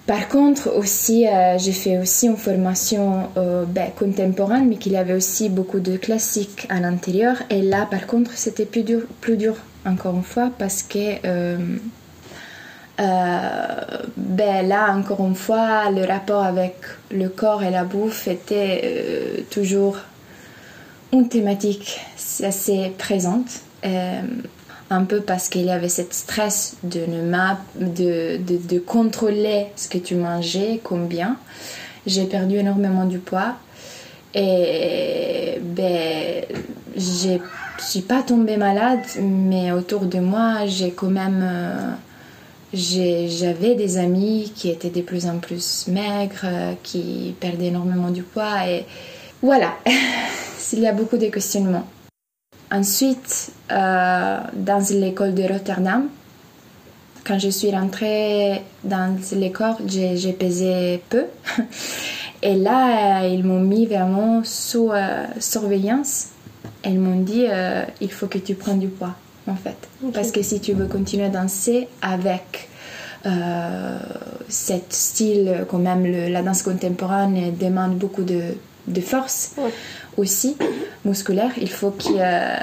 Par 0.05 0.27
contre, 0.27 0.69
aussi, 0.75 1.27
euh, 1.27 1.57
j'ai 1.57 1.71
fait 1.71 1.97
aussi 1.97 2.27
une 2.27 2.37
formation 2.37 3.29
euh, 3.37 3.63
ben, 3.65 3.89
contemporaine, 3.97 4.67
mais 4.67 4.75
qu'il 4.75 4.91
y 4.91 4.97
avait 4.97 5.13
aussi 5.13 5.49
beaucoup 5.49 5.79
de 5.79 5.95
classiques 5.97 6.67
à 6.69 6.81
l'intérieur. 6.81 7.37
Et 7.49 7.61
là, 7.61 7.87
par 7.89 8.05
contre, 8.05 8.31
c'était 8.35 8.65
plus 8.65 8.83
dur, 8.83 9.03
plus 9.21 9.37
dur, 9.37 9.55
encore 9.85 10.13
une 10.15 10.23
fois, 10.23 10.51
parce 10.59 10.83
que 10.83 11.15
euh, 11.25 11.57
ben 12.97 14.67
là, 14.67 14.93
encore 14.95 15.25
une 15.25 15.35
fois, 15.35 15.89
le 15.89 16.05
rapport 16.05 16.43
avec 16.43 16.75
le 17.11 17.29
corps 17.29 17.63
et 17.63 17.71
la 17.71 17.83
bouffe 17.83 18.27
était 18.27 18.81
euh, 18.83 19.41
toujours 19.49 19.97
une 21.11 21.27
thématique 21.27 21.99
assez 22.43 22.91
présente. 22.97 23.61
Euh, 23.85 24.21
un 24.89 25.05
peu 25.05 25.21
parce 25.21 25.49
qu'il 25.49 25.65
y 25.65 25.71
avait 25.71 25.89
cette 25.89 26.13
stress 26.13 26.77
de, 26.83 27.05
de, 27.79 28.37
de, 28.37 28.57
de, 28.57 28.79
contrôler 28.79 29.67
ce 29.75 29.87
que 29.87 29.97
tu 29.97 30.13
mangeais, 30.13 30.79
combien. 30.83 31.37
J'ai 32.05 32.25
perdu 32.25 32.57
énormément 32.57 33.05
du 33.05 33.17
poids. 33.17 33.55
Et 34.35 35.59
ben, 35.61 36.43
je 36.95 37.37
suis 37.79 38.01
pas 38.01 38.21
tombée 38.21 38.57
malade, 38.57 38.99
mais 39.19 39.71
autour 39.71 40.01
de 40.01 40.19
moi, 40.19 40.65
j'ai 40.67 40.91
quand 40.91 41.07
même 41.07 41.43
j'avais 42.73 43.75
des 43.75 43.97
amis 43.97 44.51
qui 44.55 44.69
étaient 44.69 44.89
de 44.89 45.01
plus 45.01 45.27
en 45.27 45.37
plus 45.37 45.87
maigres, 45.87 46.45
euh, 46.45 46.73
qui 46.81 47.35
perdaient 47.39 47.67
énormément 47.67 48.09
du 48.09 48.23
poids 48.23 48.67
et 48.67 48.85
voilà, 49.41 49.75
il 50.73 50.79
y 50.79 50.87
a 50.87 50.93
beaucoup 50.93 51.17
de 51.17 51.27
questionnements. 51.27 51.87
Ensuite, 52.71 53.51
euh, 53.71 54.37
dans 54.53 54.83
l'école 54.89 55.35
de 55.35 55.43
Rotterdam, 55.43 56.09
quand 57.25 57.37
je 57.37 57.49
suis 57.49 57.69
rentrée 57.71 58.63
dans 58.83 59.15
l'école, 59.33 59.75
j'ai 59.85 60.33
pesé 60.33 61.01
peu. 61.09 61.25
Et 62.41 62.55
là, 62.55 63.25
ils 63.25 63.43
m'ont 63.43 63.61
mis 63.61 63.85
vraiment 63.85 64.43
sous 64.43 64.91
euh, 64.91 65.25
surveillance. 65.39 66.29
Ils 66.83 66.99
m'ont 66.99 67.21
dit, 67.21 67.45
il 68.01 68.11
faut 68.11 68.27
que 68.27 68.39
tu 68.39 68.55
prennes 68.55 68.79
du 68.79 68.89
poids 68.89 69.15
en 69.47 69.55
fait. 69.55 69.75
Parce 70.13 70.31
que 70.31 70.41
si 70.41 70.59
tu 70.59 70.73
veux 70.73 70.87
continuer 70.87 71.25
à 71.25 71.29
danser 71.29 71.87
avec 72.01 72.69
euh, 73.25 73.97
cet 74.49 74.93
style, 74.93 75.65
quand 75.69 75.79
même 75.79 76.05
la 76.05 76.41
danse 76.41 76.61
contemporaine 76.61 77.55
demande 77.57 77.97
beaucoup 77.97 78.23
de, 78.23 78.41
de 78.87 79.01
force 79.01 79.55
aussi 80.17 80.57
musculaire, 81.05 81.51
il 81.57 81.69
faut 81.69 81.91
que 81.91 82.09
euh, 82.17 82.55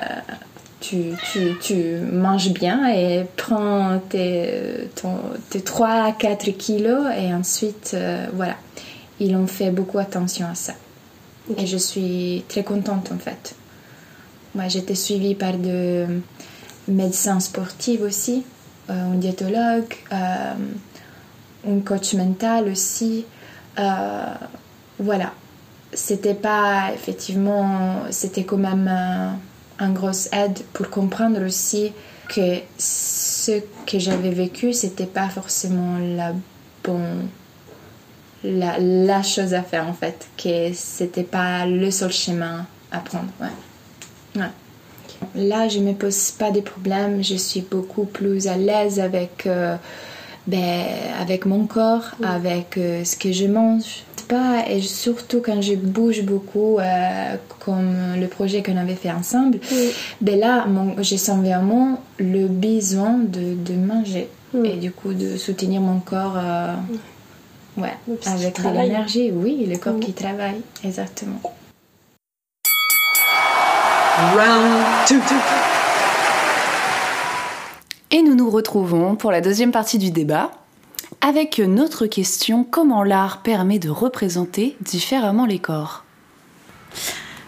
tu, 0.80 1.12
tu, 1.32 1.58
tu, 1.60 1.96
manges 2.12 2.52
bien 2.52 2.88
et 2.88 3.24
prends 3.36 4.00
tes, 4.08 4.88
tes 5.50 5.60
3-4 5.60 6.56
kilos 6.56 7.06
et 7.18 7.32
ensuite, 7.34 7.92
euh, 7.94 8.26
voilà. 8.34 8.56
Ils 9.22 9.36
ont 9.36 9.46
fait 9.46 9.70
beaucoup 9.70 9.98
attention 9.98 10.46
à 10.50 10.54
ça. 10.54 10.72
Et 11.58 11.66
je 11.66 11.76
suis 11.76 12.42
très 12.48 12.64
contente 12.64 13.10
en 13.12 13.18
fait. 13.18 13.54
Moi, 14.54 14.68
j'étais 14.68 14.94
suivie 14.94 15.34
par 15.34 15.58
de 15.58 16.06
médecin 16.88 17.40
sportif 17.40 18.00
aussi, 18.02 18.44
euh, 18.88 19.12
un 19.12 19.16
diétologue, 19.16 19.94
euh, 20.12 20.54
un 21.68 21.80
coach 21.80 22.14
mental 22.14 22.68
aussi. 22.68 23.24
Euh, 23.78 24.34
voilà. 24.98 25.32
C'était 25.92 26.34
pas 26.34 26.90
effectivement, 26.94 28.02
c'était 28.10 28.44
quand 28.44 28.56
même 28.56 28.86
un, 28.86 29.38
un 29.78 29.90
grosse 29.90 30.28
aide 30.32 30.60
pour 30.72 30.88
comprendre 30.88 31.44
aussi 31.44 31.92
que 32.28 32.58
ce 32.78 33.60
que 33.86 33.98
j'avais 33.98 34.30
vécu, 34.30 34.72
c'était 34.72 35.06
pas 35.06 35.28
forcément 35.28 35.98
la 35.98 36.32
bonne 36.84 37.28
la, 38.44 38.78
la, 38.78 39.22
chose 39.22 39.52
à 39.52 39.62
faire 39.62 39.86
en 39.86 39.92
fait, 39.92 40.28
que 40.36 40.72
c'était 40.72 41.24
pas 41.24 41.66
le 41.66 41.90
seul 41.90 42.12
chemin 42.12 42.66
à 42.90 42.98
prendre. 43.00 43.28
Ouais. 43.40 44.40
ouais. 44.40 44.48
Là, 45.34 45.68
je 45.68 45.78
ne 45.78 45.88
me 45.88 45.92
pose 45.92 46.30
pas 46.32 46.50
de 46.50 46.60
problèmes, 46.60 47.22
je 47.22 47.36
suis 47.36 47.60
beaucoup 47.60 48.04
plus 48.04 48.46
à 48.46 48.56
l'aise 48.56 48.98
avec, 48.98 49.46
euh, 49.46 49.76
ben, 50.46 50.84
avec 51.20 51.46
mon 51.46 51.66
corps, 51.66 52.10
avec 52.22 52.76
euh, 52.78 53.04
ce 53.04 53.16
que 53.16 53.32
je 53.32 53.46
mange. 53.46 54.04
Pas, 54.28 54.64
et 54.68 54.80
surtout 54.80 55.40
quand 55.44 55.60
je 55.60 55.74
bouge 55.74 56.22
beaucoup, 56.22 56.78
euh, 56.78 57.34
comme 57.58 58.14
le 58.16 58.28
projet 58.28 58.62
qu'on 58.62 58.76
avait 58.76 58.94
fait 58.94 59.10
ensemble, 59.10 59.58
ben 60.20 60.38
là, 60.38 60.66
je 60.98 61.16
sens 61.16 61.44
vraiment 61.44 62.00
le 62.18 62.46
besoin 62.46 63.18
de, 63.18 63.54
de 63.56 63.74
manger 63.74 64.28
et 64.64 64.76
du 64.76 64.92
coup 64.92 65.14
de 65.14 65.36
soutenir 65.36 65.80
mon 65.80 65.98
corps. 65.98 66.38
Ouais, 67.76 67.94
avec 68.26 68.62
de 68.62 68.68
l'énergie, 68.68 69.32
oui, 69.32 69.66
le 69.68 69.78
corps 69.78 69.98
qui 69.98 70.12
travaille, 70.12 70.60
exactement. 70.84 71.40
Et 78.10 78.22
nous 78.22 78.34
nous 78.34 78.50
retrouvons 78.50 79.16
pour 79.16 79.30
la 79.30 79.40
deuxième 79.40 79.72
partie 79.72 79.98
du 79.98 80.10
débat 80.10 80.50
avec 81.20 81.58
notre 81.58 82.06
question 82.06 82.64
comment 82.64 83.02
l'art 83.02 83.42
permet 83.42 83.78
de 83.78 83.88
représenter 83.88 84.76
différemment 84.80 85.46
les 85.46 85.58
corps? 85.58 86.04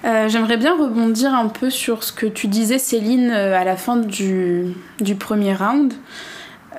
Euh, 0.05 0.29
J'aimerais 0.29 0.57
bien 0.57 0.77
rebondir 0.77 1.35
un 1.35 1.49
peu 1.49 1.71
sur 1.71 2.05
ce 2.05 2.13
que 2.13 2.27
tu 2.27 2.49
disais 2.49 2.79
Céline 2.79 3.31
euh, 3.31 3.59
à 3.59 3.65
la 3.65 3.77
fin 3.77 3.97
du, 3.97 4.75
du 5.01 5.15
premier 5.15 5.55
round. 5.55 5.93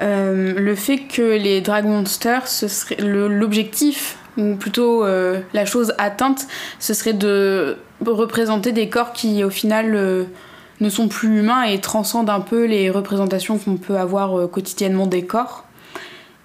Euh, 0.02 0.54
le 0.58 0.76
fait 0.76 1.00
que 1.00 1.22
les 1.22 1.62
Drag 1.62 1.86
Monsters, 1.86 2.48
ce 2.48 2.68
serait 2.68 2.98
l'objectif, 3.00 4.18
ou 4.38 4.56
plutôt 4.56 5.06
euh, 5.06 5.40
la 5.54 5.66
chose 5.66 5.94
atteinte, 5.98 6.48
ce 6.80 6.94
serait 6.94 7.14
de 7.14 7.78
représenter 8.12 8.72
des 8.72 8.89
corps 8.89 9.13
qui 9.13 9.44
au 9.44 9.50
final 9.50 9.96
euh, 9.96 10.24
ne 10.80 10.89
sont 10.89 11.08
plus 11.08 11.39
humains 11.39 11.63
et 11.63 11.80
transcendent 11.80 12.30
un 12.30 12.39
peu 12.39 12.66
les 12.66 12.89
représentations 12.89 13.58
qu'on 13.58 13.78
peut 13.78 13.98
avoir 13.98 14.38
euh, 14.38 14.48
quotidiennement 14.48 15.08
des 15.08 15.26
corps. 15.26 15.66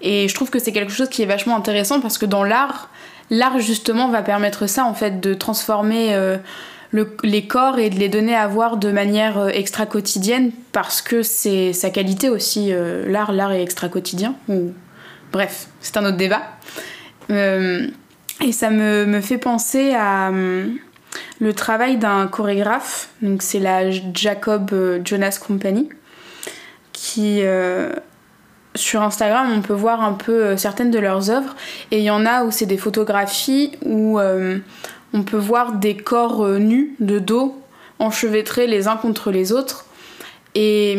Et 0.01 0.27
je 0.27 0.35
trouve 0.35 0.49
que 0.49 0.59
c'est 0.59 0.71
quelque 0.71 0.93
chose 0.93 1.09
qui 1.09 1.21
est 1.23 1.25
vachement 1.25 1.55
intéressant 1.55 1.99
parce 1.99 2.17
que 2.17 2.25
dans 2.25 2.43
l'art, 2.43 2.89
l'art 3.29 3.59
justement 3.59 4.07
va 4.09 4.21
permettre 4.21 4.65
ça 4.67 4.85
en 4.85 4.93
fait 4.93 5.19
de 5.19 5.33
transformer 5.33 6.15
le, 6.91 7.17
les 7.21 7.47
corps 7.47 7.79
et 7.79 7.89
de 7.89 7.99
les 7.99 8.07
donner 8.07 8.33
à 8.33 8.47
voir 8.47 8.77
de 8.77 8.91
manière 8.93 9.49
extra 9.49 9.85
quotidienne 9.85 10.51
parce 10.71 11.01
que 11.01 11.21
c'est 11.21 11.73
sa 11.73 11.89
qualité 11.89 12.29
aussi. 12.29 12.71
l'art, 13.07 13.33
l'art 13.33 13.51
est 13.51 13.61
extra 13.61 13.89
quotidien. 13.89 14.35
Bref, 15.33 15.67
c'est 15.81 15.97
un 15.97 16.05
autre 16.05 16.15
débat. 16.15 16.43
et 17.29 18.51
ça 18.53 18.69
me, 18.69 19.05
me 19.05 19.19
fait 19.19 19.37
penser 19.37 19.93
à 19.93 20.31
le 21.39 21.53
travail 21.53 21.97
d'un 21.97 22.27
chorégraphe, 22.27 23.09
donc 23.21 23.41
c'est 23.41 23.59
la 23.59 23.91
Jacob 23.91 24.73
Jonas 25.03 25.39
Company, 25.45 25.89
qui 26.93 27.41
sur 28.75 29.01
Instagram, 29.01 29.51
on 29.51 29.61
peut 29.61 29.73
voir 29.73 30.03
un 30.03 30.13
peu 30.13 30.55
certaines 30.57 30.91
de 30.91 30.99
leurs 30.99 31.29
œuvres, 31.29 31.55
et 31.91 31.99
il 31.99 32.03
y 32.03 32.11
en 32.11 32.25
a 32.25 32.43
où 32.43 32.51
c'est 32.51 32.65
des 32.65 32.77
photographies 32.77 33.71
où 33.83 34.19
on 34.19 35.23
peut 35.23 35.37
voir 35.37 35.73
des 35.73 35.97
corps 35.97 36.47
nus 36.47 36.95
de 36.99 37.19
dos 37.19 37.59
enchevêtrés 37.99 38.67
les 38.67 38.87
uns 38.87 38.97
contre 38.97 39.31
les 39.31 39.51
autres 39.51 39.85
et 40.55 40.93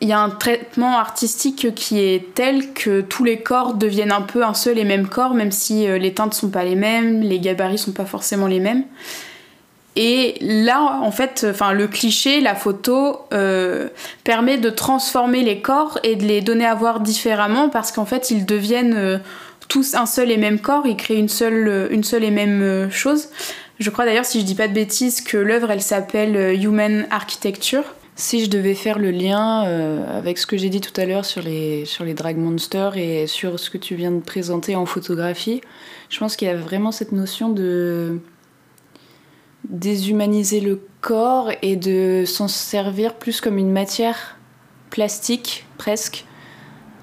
il 0.00 0.08
y 0.08 0.12
a 0.12 0.18
un 0.18 0.30
traitement 0.30 0.98
artistique 0.98 1.74
qui 1.74 2.00
est 2.00 2.34
tel 2.34 2.72
que 2.72 3.00
tous 3.00 3.22
les 3.22 3.38
corps 3.40 3.74
deviennent 3.74 4.12
un 4.12 4.22
peu 4.22 4.44
un 4.44 4.54
seul 4.54 4.78
et 4.78 4.84
même 4.84 5.08
corps, 5.08 5.34
même 5.34 5.52
si 5.52 5.86
euh, 5.86 5.96
les 5.96 6.12
teintes 6.12 6.34
sont 6.34 6.50
pas 6.50 6.64
les 6.64 6.74
mêmes, 6.74 7.20
les 7.20 7.38
gabarits 7.38 7.78
sont 7.78 7.92
pas 7.92 8.04
forcément 8.04 8.48
les 8.48 8.58
mêmes. 8.58 8.84
Et 9.96 10.34
là, 10.40 11.00
en 11.02 11.10
fait, 11.10 11.46
enfin, 11.50 11.72
le 11.72 11.86
cliché, 11.86 12.40
la 12.40 12.54
photo, 12.54 13.20
euh, 13.32 13.88
permet 14.24 14.58
de 14.58 14.70
transformer 14.70 15.42
les 15.42 15.60
corps 15.60 15.98
et 16.02 16.16
de 16.16 16.24
les 16.24 16.42
donner 16.42 16.66
à 16.66 16.74
voir 16.74 17.00
différemment 17.00 17.68
parce 17.68 17.92
qu'en 17.92 18.04
fait, 18.04 18.30
ils 18.30 18.44
deviennent 18.44 18.94
euh, 18.96 19.18
tous 19.68 19.94
un 19.94 20.06
seul 20.06 20.30
et 20.30 20.36
même 20.36 20.60
corps, 20.60 20.86
ils 20.86 20.96
créent 20.96 21.18
une 21.18 21.28
seule, 21.28 21.88
une 21.90 22.04
seule 22.04 22.24
et 22.24 22.30
même 22.30 22.90
chose. 22.90 23.28
Je 23.78 23.90
crois 23.90 24.04
d'ailleurs, 24.04 24.24
si 24.24 24.40
je 24.40 24.44
dis 24.44 24.54
pas 24.54 24.68
de 24.68 24.72
bêtises, 24.74 25.20
que 25.20 25.36
l'œuvre, 25.36 25.70
elle 25.70 25.82
s'appelle 25.82 26.54
Human 26.62 27.06
Architecture. 27.10 27.82
Si 28.18 28.42
je 28.42 28.48
devais 28.48 28.74
faire 28.74 28.98
le 28.98 29.10
lien 29.10 29.66
euh, 29.66 30.18
avec 30.18 30.38
ce 30.38 30.46
que 30.46 30.56
j'ai 30.56 30.70
dit 30.70 30.80
tout 30.80 30.98
à 30.98 31.04
l'heure 31.04 31.26
sur 31.26 31.42
les, 31.42 31.84
sur 31.84 32.02
les 32.02 32.14
drag 32.14 32.38
monsters 32.38 32.96
et 32.96 33.26
sur 33.26 33.60
ce 33.60 33.68
que 33.68 33.76
tu 33.76 33.94
viens 33.94 34.10
de 34.10 34.20
présenter 34.20 34.74
en 34.74 34.86
photographie, 34.86 35.60
je 36.08 36.18
pense 36.18 36.34
qu'il 36.34 36.48
y 36.48 36.50
a 36.50 36.56
vraiment 36.56 36.92
cette 36.92 37.12
notion 37.12 37.50
de 37.50 38.18
déshumaniser 39.68 40.60
le 40.60 40.80
corps 41.00 41.50
et 41.62 41.76
de 41.76 42.24
s'en 42.26 42.48
servir 42.48 43.14
plus 43.14 43.40
comme 43.40 43.58
une 43.58 43.72
matière 43.72 44.38
plastique 44.90 45.66
presque. 45.78 46.24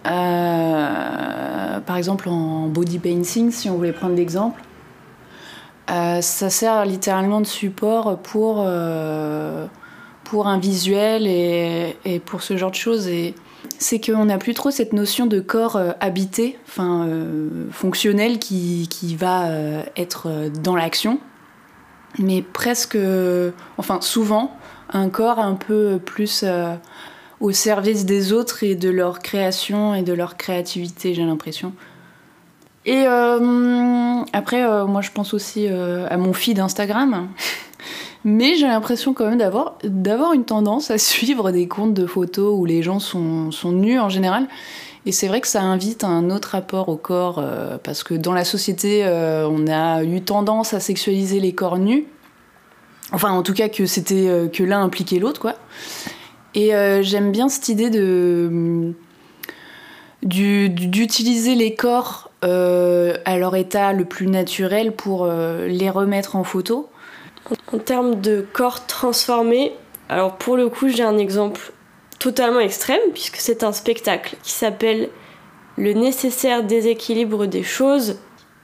Euh, 0.06 1.80
par 1.80 1.98
exemple 1.98 2.28
en 2.28 2.68
body 2.68 3.00
painting, 3.00 3.52
si 3.52 3.70
on 3.70 3.78
voulait 3.78 3.94
prendre 3.94 4.16
l'exemple. 4.16 4.62
Euh, 5.92 6.22
ça 6.22 6.50
sert 6.50 6.86
littéralement 6.86 7.42
de 7.42 7.46
support 7.46 8.18
pour 8.20 8.66
pour 10.34 10.48
un 10.48 10.58
visuel 10.58 11.28
et, 11.28 12.20
pour 12.26 12.42
ce 12.42 12.58
genre 12.58 12.72
de 12.72 12.76
choses. 12.76 13.08
Et 13.08 13.36
c'est 13.78 14.04
qu'on 14.04 14.26
n'a 14.26 14.40
plus 14.40 14.56
trop 14.56 14.72
cette 14.72 14.92
notion 14.92 15.28
de 15.28 15.40
corps 15.40 15.76
euh, 15.76 15.92
habité, 16.00 16.58
enfin 16.68 17.06
euh, 17.08 17.68
fonctionnel, 17.70 18.40
qui, 18.40 18.88
qui 18.90 19.16
va 19.16 19.46
euh, 19.46 19.84
être 19.96 20.50
dans 20.64 20.76
l'action, 20.76 21.20
mais 22.20 22.42
presque, 22.42 22.98
enfin 23.78 24.00
souvent, 24.02 24.56
un 24.92 25.10
corps 25.10 25.40
un 25.40 25.56
peu 25.56 26.00
plus 26.04 26.46
au 27.40 27.52
service 27.52 28.06
des 28.06 28.34
autres 28.34 28.64
et 28.64 28.76
de 28.76 28.90
leur 28.90 29.20
création 29.20 29.96
et 29.96 30.04
de 30.04 30.14
leur 30.14 30.38
créativité, 30.38 31.14
j'ai 31.14 31.26
l'impression. 31.26 31.74
Et 32.86 33.06
après, 33.06 34.64
moi 34.86 35.02
je 35.02 35.12
pense 35.12 35.34
aussi 35.34 35.68
à 35.68 36.18
mon 36.18 36.34
feed 36.34 36.60
Instagram. 36.60 37.30
Mais 38.26 38.56
j'ai 38.56 38.68
l'impression 38.68 39.14
quand 39.14 39.30
même 39.30 39.38
d'avoir, 39.38 40.34
une 40.34 40.46
tendance 40.46 40.92
à 40.92 40.98
suivre 41.00 41.52
des 41.52 41.68
comptes 41.68 41.94
de 41.94 42.06
photos 42.06 42.58
où 42.58 42.66
les 42.66 42.82
gens 42.82 43.00
sont 43.00 43.52
nus 43.72 44.00
en 44.00 44.10
général. 44.10 44.48
Et 45.06 45.12
c'est 45.12 45.28
vrai 45.28 45.42
que 45.42 45.48
ça 45.48 45.62
invite 45.62 46.04
à 46.04 46.08
un 46.08 46.30
autre 46.30 46.50
rapport 46.50 46.88
au 46.88 46.96
corps, 46.96 47.40
euh, 47.40 47.78
parce 47.84 48.04
que 48.04 48.14
dans 48.14 48.32
la 48.34 48.46
société, 48.46 49.06
euh, 49.06 49.48
on 49.50 49.68
a 49.68 50.04
eu 50.04 50.22
tendance 50.22 50.74
à 50.74 50.80
sexualiser 50.80 51.40
les 51.40 51.54
corps 51.54 51.78
nus. 51.78 52.06
Enfin, 53.12 53.32
en 53.32 53.44
tout 53.44 53.54
cas, 53.54 53.68
que 53.68 53.86
c'était 53.86 54.30
euh, 54.30 54.48
que 54.48 54.64
l'un 54.64 54.82
impliquait 54.82 55.20
l'autre, 55.20 55.42
quoi. 55.42 55.56
Et 56.56 56.70
j'aime 57.02 57.32
bien 57.32 57.50
cette 57.50 57.68
idée 57.68 57.90
de 57.90 58.94
d'utiliser 60.22 61.56
les 61.56 61.74
corps 61.74 62.30
à 62.44 63.38
leur 63.40 63.56
état 63.56 63.92
le 63.92 64.06
plus 64.06 64.28
naturel 64.28 64.92
pour 64.92 65.26
les 65.26 65.90
remettre 65.90 66.36
en 66.36 66.44
photo. 66.44 66.90
En 67.74 67.80
termes 67.80 68.22
de 68.22 68.46
corps 68.54 68.86
transformé, 68.86 69.72
alors 70.10 70.36
pour 70.36 70.58
le 70.58 70.70
coup, 70.70 70.90
j'ai 70.90 71.02
un 71.02 71.18
exemple 71.18 71.74
totalement 72.24 72.62
extrême, 72.62 73.02
puisque 73.14 73.36
c'est 73.36 73.66
un 73.66 73.74
spectacle 73.74 74.38
qui 74.44 74.52
s'appelle 74.52 75.10
Le 75.76 75.92
nécessaire 75.92 76.64
déséquilibre 76.64 77.48
des 77.48 77.64
choses 77.64 78.20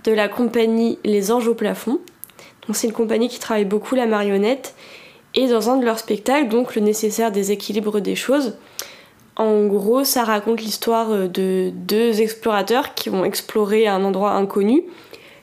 de 0.05 0.13
la 0.13 0.29
compagnie 0.29 0.97
Les 1.03 1.29
Anges 1.29 1.49
au 1.49 1.55
plafond. 1.55 1.99
Donc 2.65 2.77
c'est 2.77 2.87
une 2.87 2.93
compagnie 2.93 3.27
qui 3.27 3.37
travaille 3.37 3.65
beaucoup 3.65 3.95
la 3.95 4.05
marionnette. 4.05 4.75
Et 5.35 5.47
dans 5.47 5.69
un 5.69 5.75
de 5.75 5.83
leurs 5.83 5.99
spectacles, 5.99 6.47
donc 6.47 6.75
Le 6.75 6.81
nécessaire 6.81 7.33
déséquilibre 7.33 7.99
des 7.99 8.15
choses, 8.15 8.57
en 9.35 9.65
gros, 9.65 10.05
ça 10.05 10.23
raconte 10.23 10.61
l'histoire 10.61 11.09
de 11.27 11.71
deux 11.73 12.21
explorateurs 12.21 12.93
qui 12.93 13.09
vont 13.09 13.25
explorer 13.25 13.87
un 13.87 14.05
endroit 14.05 14.31
inconnu. 14.31 14.85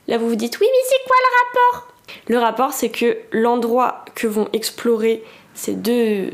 Là, 0.08 0.16
vous 0.16 0.28
vous 0.30 0.36
dites, 0.36 0.58
oui, 0.58 0.66
mais 0.70 0.88
c'est 0.88 1.06
quoi 1.06 1.16
le 1.20 1.36
rapport? 1.42 1.94
Le 2.28 2.38
rapport, 2.38 2.72
c'est 2.72 2.88
que 2.88 3.18
l'endroit 3.32 4.06
que 4.14 4.26
vont 4.26 4.48
explorer 4.54 5.22
ces 5.52 5.74
deux 5.74 6.30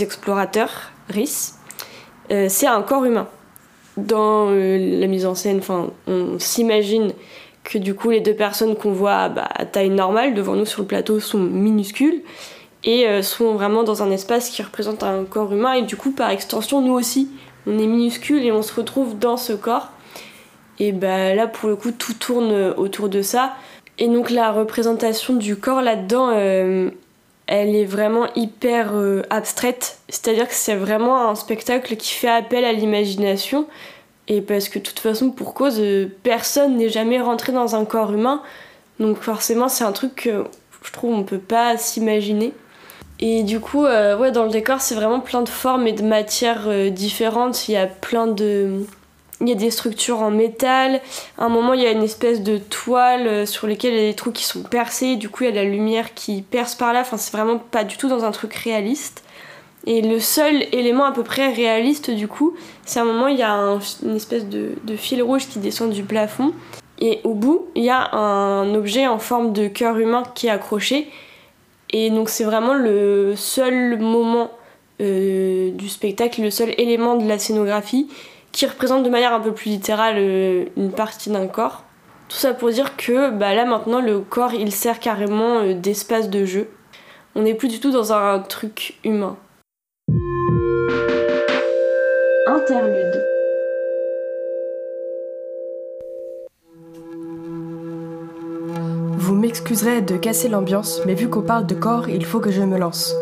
explorateurs, 0.00 0.90
RIS, 1.08 1.54
euh, 2.30 2.46
c'est 2.48 2.66
un 2.66 2.82
corps 2.82 3.04
humain. 3.04 3.28
Dans 3.96 4.48
euh, 4.50 5.00
la 5.00 5.06
mise 5.06 5.26
en 5.26 5.34
scène, 5.34 5.60
on 6.06 6.38
s'imagine 6.38 7.12
que 7.64 7.78
du 7.78 7.94
coup 7.94 8.10
les 8.10 8.20
deux 8.20 8.34
personnes 8.34 8.76
qu'on 8.76 8.92
voit 8.92 9.28
bah, 9.28 9.48
à 9.54 9.64
taille 9.64 9.90
normale 9.90 10.34
devant 10.34 10.54
nous 10.54 10.66
sur 10.66 10.82
le 10.82 10.86
plateau 10.86 11.18
sont 11.18 11.38
minuscules 11.38 12.22
et 12.84 13.08
euh, 13.08 13.22
sont 13.22 13.54
vraiment 13.54 13.82
dans 13.82 14.02
un 14.02 14.10
espace 14.10 14.50
qui 14.50 14.62
représente 14.62 15.02
un 15.02 15.24
corps 15.24 15.52
humain. 15.52 15.72
Et 15.72 15.82
du 15.82 15.96
coup 15.96 16.10
par 16.10 16.30
extension 16.30 16.80
nous 16.80 16.92
aussi 16.92 17.28
on 17.66 17.78
est 17.78 17.86
minuscules 17.86 18.44
et 18.44 18.52
on 18.52 18.62
se 18.62 18.74
retrouve 18.74 19.18
dans 19.18 19.36
ce 19.36 19.52
corps. 19.52 19.90
Et 20.78 20.92
bah 20.92 21.34
là 21.34 21.46
pour 21.46 21.68
le 21.68 21.76
coup 21.76 21.90
tout 21.90 22.14
tourne 22.14 22.74
autour 22.76 23.08
de 23.08 23.22
ça. 23.22 23.54
Et 23.98 24.08
donc 24.08 24.30
la 24.30 24.52
représentation 24.52 25.34
du 25.34 25.56
corps 25.56 25.80
là-dedans, 25.80 26.30
euh, 26.34 26.90
elle 27.46 27.74
est 27.74 27.84
vraiment 27.84 28.26
hyper 28.34 28.90
euh, 28.94 29.22
abstraite. 29.30 29.98
C'est-à-dire 30.08 30.48
que 30.48 30.54
c'est 30.54 30.74
vraiment 30.74 31.28
un 31.28 31.34
spectacle 31.34 31.96
qui 31.96 32.12
fait 32.12 32.28
appel 32.28 32.64
à 32.64 32.72
l'imagination. 32.72 33.66
Et 34.28 34.40
parce 34.40 34.68
que 34.68 34.78
de 34.78 34.84
toute 34.84 34.98
façon, 34.98 35.30
pour 35.30 35.54
cause, 35.54 35.78
euh, 35.78 36.08
personne 36.22 36.76
n'est 36.76 36.88
jamais 36.88 37.20
rentré 37.20 37.52
dans 37.52 37.76
un 37.76 37.84
corps 37.84 38.12
humain. 38.12 38.42
Donc 38.98 39.18
forcément, 39.18 39.68
c'est 39.68 39.84
un 39.84 39.92
truc 39.92 40.14
que 40.14 40.44
je 40.82 40.92
trouve 40.92 41.14
on 41.14 41.22
peut 41.22 41.38
pas 41.38 41.76
s'imaginer. 41.76 42.52
Et 43.18 43.44
du 43.44 43.60
coup, 43.60 43.84
ouais, 43.84 44.30
dans 44.30 44.44
le 44.44 44.50
décor, 44.50 44.82
c'est 44.82 44.94
vraiment 44.94 45.20
plein 45.20 45.40
de 45.40 45.48
formes 45.48 45.86
et 45.86 45.92
de 45.92 46.02
matières 46.02 46.68
différentes. 46.90 47.66
Il 47.66 47.72
y 47.72 47.76
a 47.76 47.86
plein 47.86 48.26
de 48.26 48.84
il 49.40 49.48
y 49.48 49.52
a 49.52 49.54
des 49.54 49.70
structures 49.70 50.20
en 50.20 50.30
métal. 50.30 51.00
À 51.38 51.44
un 51.44 51.48
moment, 51.48 51.74
il 51.74 51.82
y 51.82 51.86
a 51.86 51.90
une 51.90 52.02
espèce 52.02 52.42
de 52.42 52.58
toile 52.58 53.26
euh, 53.26 53.46
sur 53.46 53.66
lesquelles 53.66 53.94
il 53.94 54.00
y 54.00 54.04
a 54.04 54.10
des 54.10 54.14
trous 54.14 54.32
qui 54.32 54.44
sont 54.44 54.62
percés. 54.62 55.16
Du 55.16 55.28
coup, 55.28 55.44
il 55.44 55.54
y 55.54 55.58
a 55.58 55.62
la 55.62 55.68
lumière 55.68 56.14
qui 56.14 56.42
perce 56.42 56.74
par 56.74 56.92
là. 56.92 57.00
Enfin, 57.00 57.16
c'est 57.16 57.32
vraiment 57.32 57.58
pas 57.58 57.84
du 57.84 57.96
tout 57.96 58.08
dans 58.08 58.24
un 58.24 58.30
truc 58.30 58.54
réaliste. 58.54 59.22
Et 59.86 60.02
le 60.02 60.18
seul 60.18 60.64
élément 60.72 61.04
à 61.04 61.12
peu 61.12 61.22
près 61.22 61.52
réaliste, 61.52 62.10
du 62.10 62.26
coup, 62.26 62.56
c'est 62.84 62.98
à 62.98 63.02
un 63.02 63.06
moment, 63.06 63.28
il 63.28 63.38
y 63.38 63.42
a 63.42 63.78
une 64.02 64.16
espèce 64.16 64.46
de, 64.46 64.70
de, 64.82 64.96
fil 64.96 65.22
rouge 65.22 65.46
qui 65.46 65.60
descend 65.60 65.90
du 65.90 66.02
plafond. 66.02 66.52
Et 66.98 67.20
au 67.22 67.34
bout, 67.34 67.66
il 67.76 67.84
y 67.84 67.90
a 67.90 68.12
un 68.16 68.74
objet 68.74 69.06
en 69.06 69.18
forme 69.18 69.52
de 69.52 69.68
cœur 69.68 69.98
humain 69.98 70.24
qui 70.34 70.48
est 70.48 70.50
accroché. 70.50 71.08
Et 71.90 72.10
donc, 72.10 72.30
c'est 72.30 72.42
vraiment 72.42 72.74
le 72.74 73.34
seul 73.36 73.98
moment 74.00 74.50
euh, 75.00 75.70
du 75.72 75.88
spectacle, 75.88 76.40
le 76.42 76.50
seul 76.50 76.74
élément 76.78 77.16
de 77.16 77.28
la 77.28 77.38
scénographie 77.38 78.08
qui 78.56 78.64
représente 78.64 79.02
de 79.02 79.10
manière 79.10 79.34
un 79.34 79.40
peu 79.40 79.52
plus 79.52 79.68
littérale 79.68 80.14
euh, 80.16 80.64
une 80.78 80.90
partie 80.90 81.28
d'un 81.28 81.46
corps. 81.46 81.84
Tout 82.30 82.38
ça 82.38 82.54
pour 82.54 82.70
dire 82.70 82.96
que 82.96 83.30
bah, 83.30 83.54
là 83.54 83.66
maintenant 83.66 84.00
le 84.00 84.20
corps 84.20 84.54
il 84.54 84.72
sert 84.72 84.98
carrément 84.98 85.58
euh, 85.58 85.74
d'espace 85.74 86.30
de 86.30 86.46
jeu. 86.46 86.70
On 87.34 87.42
n'est 87.42 87.52
plus 87.52 87.68
du 87.68 87.80
tout 87.80 87.90
dans 87.90 88.14
un 88.14 88.38
truc 88.38 88.98
humain. 89.04 89.36
Interlude. 92.46 93.24
Vous 99.18 99.34
m'excuserez 99.34 100.00
de 100.00 100.16
casser 100.16 100.48
l'ambiance, 100.48 101.02
mais 101.04 101.12
vu 101.12 101.28
qu'on 101.28 101.42
parle 101.42 101.66
de 101.66 101.74
corps, 101.74 102.08
il 102.08 102.24
faut 102.24 102.40
que 102.40 102.50
je 102.50 102.62
me 102.62 102.78
lance. 102.78 103.14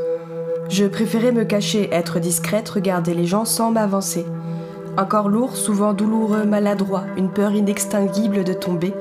Je 0.68 0.85
préférais 0.85 1.33
me 1.33 1.44
cacher, 1.44 1.88
être 1.92 2.20
discrète, 2.20 2.68
regarder 2.68 3.14
les 3.14 3.27
gens 3.27 3.44
sans 3.44 3.73
m'avancer. 3.73 4.25
Un 4.96 5.07
corps 5.07 5.28
lourd, 5.28 5.57
souvent 5.57 5.92
douloureux, 5.92 6.44
maladroit, 6.44 7.02
une 7.16 7.28
peur 7.28 7.52
inextinguible 7.52 8.44
de 8.44 8.52
tomber. 8.52 8.94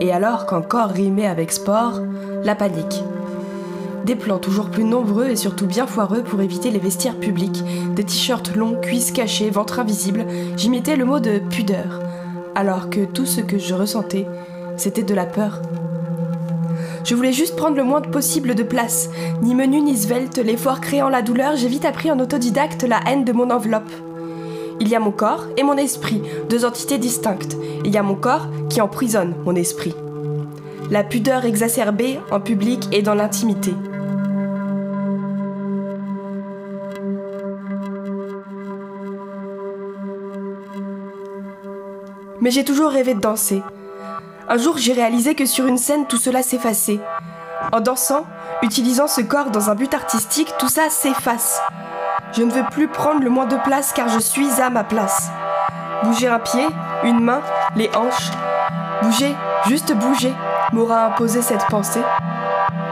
Et 0.00 0.12
alors 0.12 0.44
qu'un 0.44 0.60
corps 0.60 0.90
rimait 0.90 1.26
avec 1.26 1.52
sport, 1.52 2.02
la 2.42 2.54
panique. 2.54 3.02
Des 4.04 4.14
plans 4.14 4.38
toujours 4.38 4.68
plus 4.68 4.84
nombreux 4.84 5.28
et 5.28 5.36
surtout 5.36 5.66
bien 5.66 5.86
foireux 5.86 6.22
pour 6.22 6.42
éviter 6.42 6.70
les 6.70 6.78
vestiaires 6.78 7.18
publics, 7.18 7.64
des 7.94 8.04
t-shirts 8.04 8.54
longs, 8.54 8.78
cuisses 8.78 9.10
cachées, 9.10 9.48
ventre 9.48 9.80
invisible, 9.80 10.26
j'imitais 10.58 10.96
le 10.96 11.06
mot 11.06 11.18
de 11.18 11.38
pudeur, 11.38 12.00
alors 12.54 12.90
que 12.90 13.06
tout 13.06 13.24
ce 13.24 13.40
que 13.40 13.56
je 13.56 13.74
ressentais, 13.74 14.26
c'était 14.76 15.02
de 15.02 15.14
la 15.14 15.24
peur. 15.24 15.62
Je 17.04 17.14
voulais 17.14 17.32
juste 17.32 17.56
prendre 17.56 17.78
le 17.78 17.84
moins 17.84 18.02
possible 18.02 18.54
de 18.54 18.62
place. 18.62 19.08
Ni 19.40 19.54
menu 19.54 19.80
ni 19.80 19.96
svelte, 19.96 20.36
l'effort 20.36 20.82
créant 20.82 21.08
la 21.08 21.22
douleur, 21.22 21.56
j'ai 21.56 21.68
vite 21.68 21.86
appris 21.86 22.10
en 22.10 22.20
autodidacte 22.20 22.82
la 22.82 23.00
haine 23.06 23.24
de 23.24 23.32
mon 23.32 23.50
enveloppe. 23.50 23.90
Il 24.80 24.88
y 24.88 24.96
a 24.96 25.00
mon 25.00 25.12
corps 25.12 25.46
et 25.56 25.62
mon 25.62 25.76
esprit, 25.76 26.22
deux 26.48 26.64
entités 26.64 26.98
distinctes. 26.98 27.56
Il 27.84 27.92
y 27.92 27.98
a 27.98 28.02
mon 28.02 28.16
corps 28.16 28.46
qui 28.68 28.80
emprisonne 28.80 29.34
mon 29.44 29.54
esprit. 29.54 29.94
La 30.90 31.04
pudeur 31.04 31.44
exacerbée 31.44 32.18
en 32.30 32.40
public 32.40 32.88
et 32.92 33.02
dans 33.02 33.14
l'intimité. 33.14 33.74
Mais 42.40 42.50
j'ai 42.50 42.64
toujours 42.64 42.90
rêvé 42.90 43.14
de 43.14 43.20
danser. 43.20 43.62
Un 44.48 44.58
jour, 44.58 44.76
j'ai 44.76 44.92
réalisé 44.92 45.34
que 45.34 45.46
sur 45.46 45.66
une 45.66 45.78
scène, 45.78 46.06
tout 46.06 46.18
cela 46.18 46.42
s'effaçait. 46.42 47.00
En 47.72 47.80
dansant, 47.80 48.26
utilisant 48.62 49.08
ce 49.08 49.22
corps 49.22 49.50
dans 49.50 49.70
un 49.70 49.74
but 49.74 49.94
artistique, 49.94 50.52
tout 50.58 50.68
ça 50.68 50.90
s'efface. 50.90 51.60
Je 52.36 52.42
ne 52.42 52.50
veux 52.50 52.64
plus 52.64 52.88
prendre 52.88 53.22
le 53.22 53.30
moins 53.30 53.46
de 53.46 53.56
place 53.56 53.92
car 53.92 54.08
je 54.08 54.18
suis 54.18 54.60
à 54.60 54.68
ma 54.68 54.82
place. 54.82 55.30
Bouger 56.02 56.26
un 56.26 56.40
pied, 56.40 56.66
une 57.04 57.20
main, 57.20 57.40
les 57.76 57.88
hanches. 57.94 58.30
Bouger, 59.02 59.36
juste 59.68 59.94
bouger, 59.94 60.34
m'aura 60.72 61.06
imposé 61.06 61.42
cette 61.42 61.64
pensée. 61.66 62.02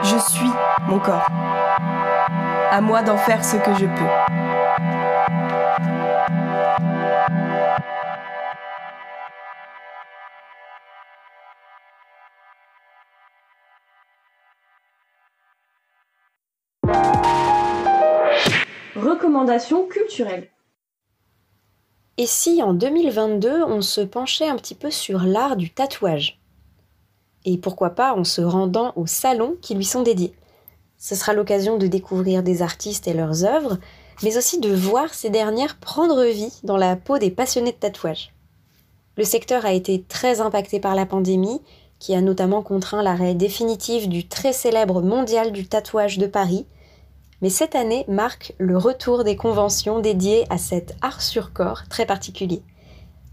Je 0.01 0.17
suis 0.17 0.51
mon 0.87 0.99
corps. 0.99 1.27
À 2.71 2.79
moi 2.79 3.01
d'en 3.01 3.17
faire 3.17 3.43
ce 3.43 3.57
que 3.57 3.73
je 3.73 3.85
peux. 3.85 4.42
Et 22.17 22.27
si 22.27 22.61
en 22.61 22.73
2022 22.73 23.63
on 23.63 23.81
se 23.81 24.01
penchait 24.01 24.47
un 24.47 24.55
petit 24.55 24.75
peu 24.75 24.91
sur 24.91 25.19
l'art 25.23 25.55
du 25.55 25.71
tatouage? 25.71 26.39
Et 27.45 27.57
pourquoi 27.57 27.91
pas 27.91 28.13
en 28.13 28.23
se 28.23 28.41
rendant 28.41 28.93
aux 28.95 29.07
salons 29.07 29.57
qui 29.61 29.75
lui 29.75 29.85
sont 29.85 30.03
dédiés? 30.03 30.33
Ce 30.97 31.15
sera 31.15 31.33
l'occasion 31.33 31.77
de 31.77 31.87
découvrir 31.87 32.43
des 32.43 32.61
artistes 32.61 33.07
et 33.07 33.13
leurs 33.13 33.43
œuvres, 33.43 33.77
mais 34.21 34.37
aussi 34.37 34.59
de 34.59 34.73
voir 34.73 35.13
ces 35.13 35.29
dernières 35.29 35.77
prendre 35.77 36.23
vie 36.23 36.53
dans 36.63 36.77
la 36.77 36.95
peau 36.95 37.17
des 37.17 37.31
passionnés 37.31 37.71
de 37.71 37.77
tatouage. 37.77 38.33
Le 39.17 39.23
secteur 39.23 39.65
a 39.65 39.73
été 39.73 40.03
très 40.03 40.39
impacté 40.39 40.79
par 40.79 40.95
la 40.95 41.05
pandémie, 41.05 41.61
qui 41.99 42.15
a 42.15 42.21
notamment 42.21 42.61
contraint 42.61 43.03
l'arrêt 43.03 43.33
définitif 43.33 44.07
du 44.07 44.27
très 44.27 44.53
célèbre 44.53 45.01
Mondial 45.01 45.51
du 45.51 45.67
tatouage 45.67 46.17
de 46.17 46.27
Paris, 46.27 46.65
mais 47.43 47.49
cette 47.49 47.75
année 47.75 48.05
marque 48.07 48.53
le 48.57 48.77
retour 48.77 49.25
des 49.25 49.35
conventions 49.35 49.99
dédiées 49.99 50.45
à 50.49 50.57
cet 50.57 50.95
art 51.01 51.21
sur 51.21 51.51
corps 51.51 51.81
très 51.89 52.05
particulier. 52.05 52.63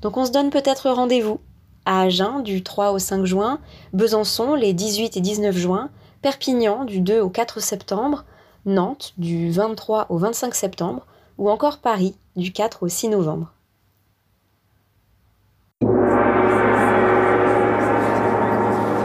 Donc 0.02 0.16
on 0.16 0.26
se 0.26 0.32
donne 0.32 0.50
peut-être 0.50 0.90
rendez-vous 0.90 1.38
à 1.86 2.00
Agen 2.02 2.40
du 2.40 2.64
3 2.64 2.90
au 2.90 2.98
5 2.98 3.24
juin, 3.24 3.60
Besançon 3.92 4.54
les 4.54 4.72
18 4.72 5.16
et 5.16 5.20
19 5.20 5.56
juin, 5.56 5.90
Perpignan 6.22 6.84
du 6.84 6.98
2 6.98 7.20
au 7.20 7.30
4 7.30 7.60
septembre, 7.60 8.24
Nantes 8.66 9.14
du 9.16 9.52
23 9.52 10.06
au 10.08 10.18
25 10.18 10.56
septembre 10.56 11.06
ou 11.38 11.48
encore 11.48 11.78
Paris 11.78 12.16
du 12.34 12.52
4 12.52 12.82
au 12.82 12.88
6 12.88 13.10
novembre. 13.10 13.52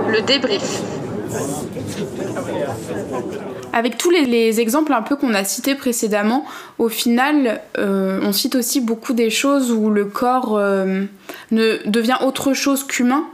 Le 0.07 0.25
débrief. 0.25 0.94
Avec 3.75 3.97
tous 3.97 4.09
les, 4.09 4.61
exemples 4.61 4.93
un 4.93 5.01
peu 5.01 5.17
qu'on 5.17 5.33
a 5.33 5.43
cités 5.43 5.75
précédemment, 5.75 6.45
au 6.79 6.88
final, 6.88 7.59
euh, 7.77 8.21
on 8.23 8.31
cite 8.31 8.55
aussi 8.55 8.79
beaucoup 8.79 9.11
des 9.11 9.29
choses 9.29 9.69
où 9.69 9.89
le 9.89 10.05
corps 10.05 10.57
euh, 10.57 11.03
ne 11.51 11.85
devient 11.85 12.15
autre 12.21 12.53
chose 12.53 12.85
qu'humain. 12.85 13.25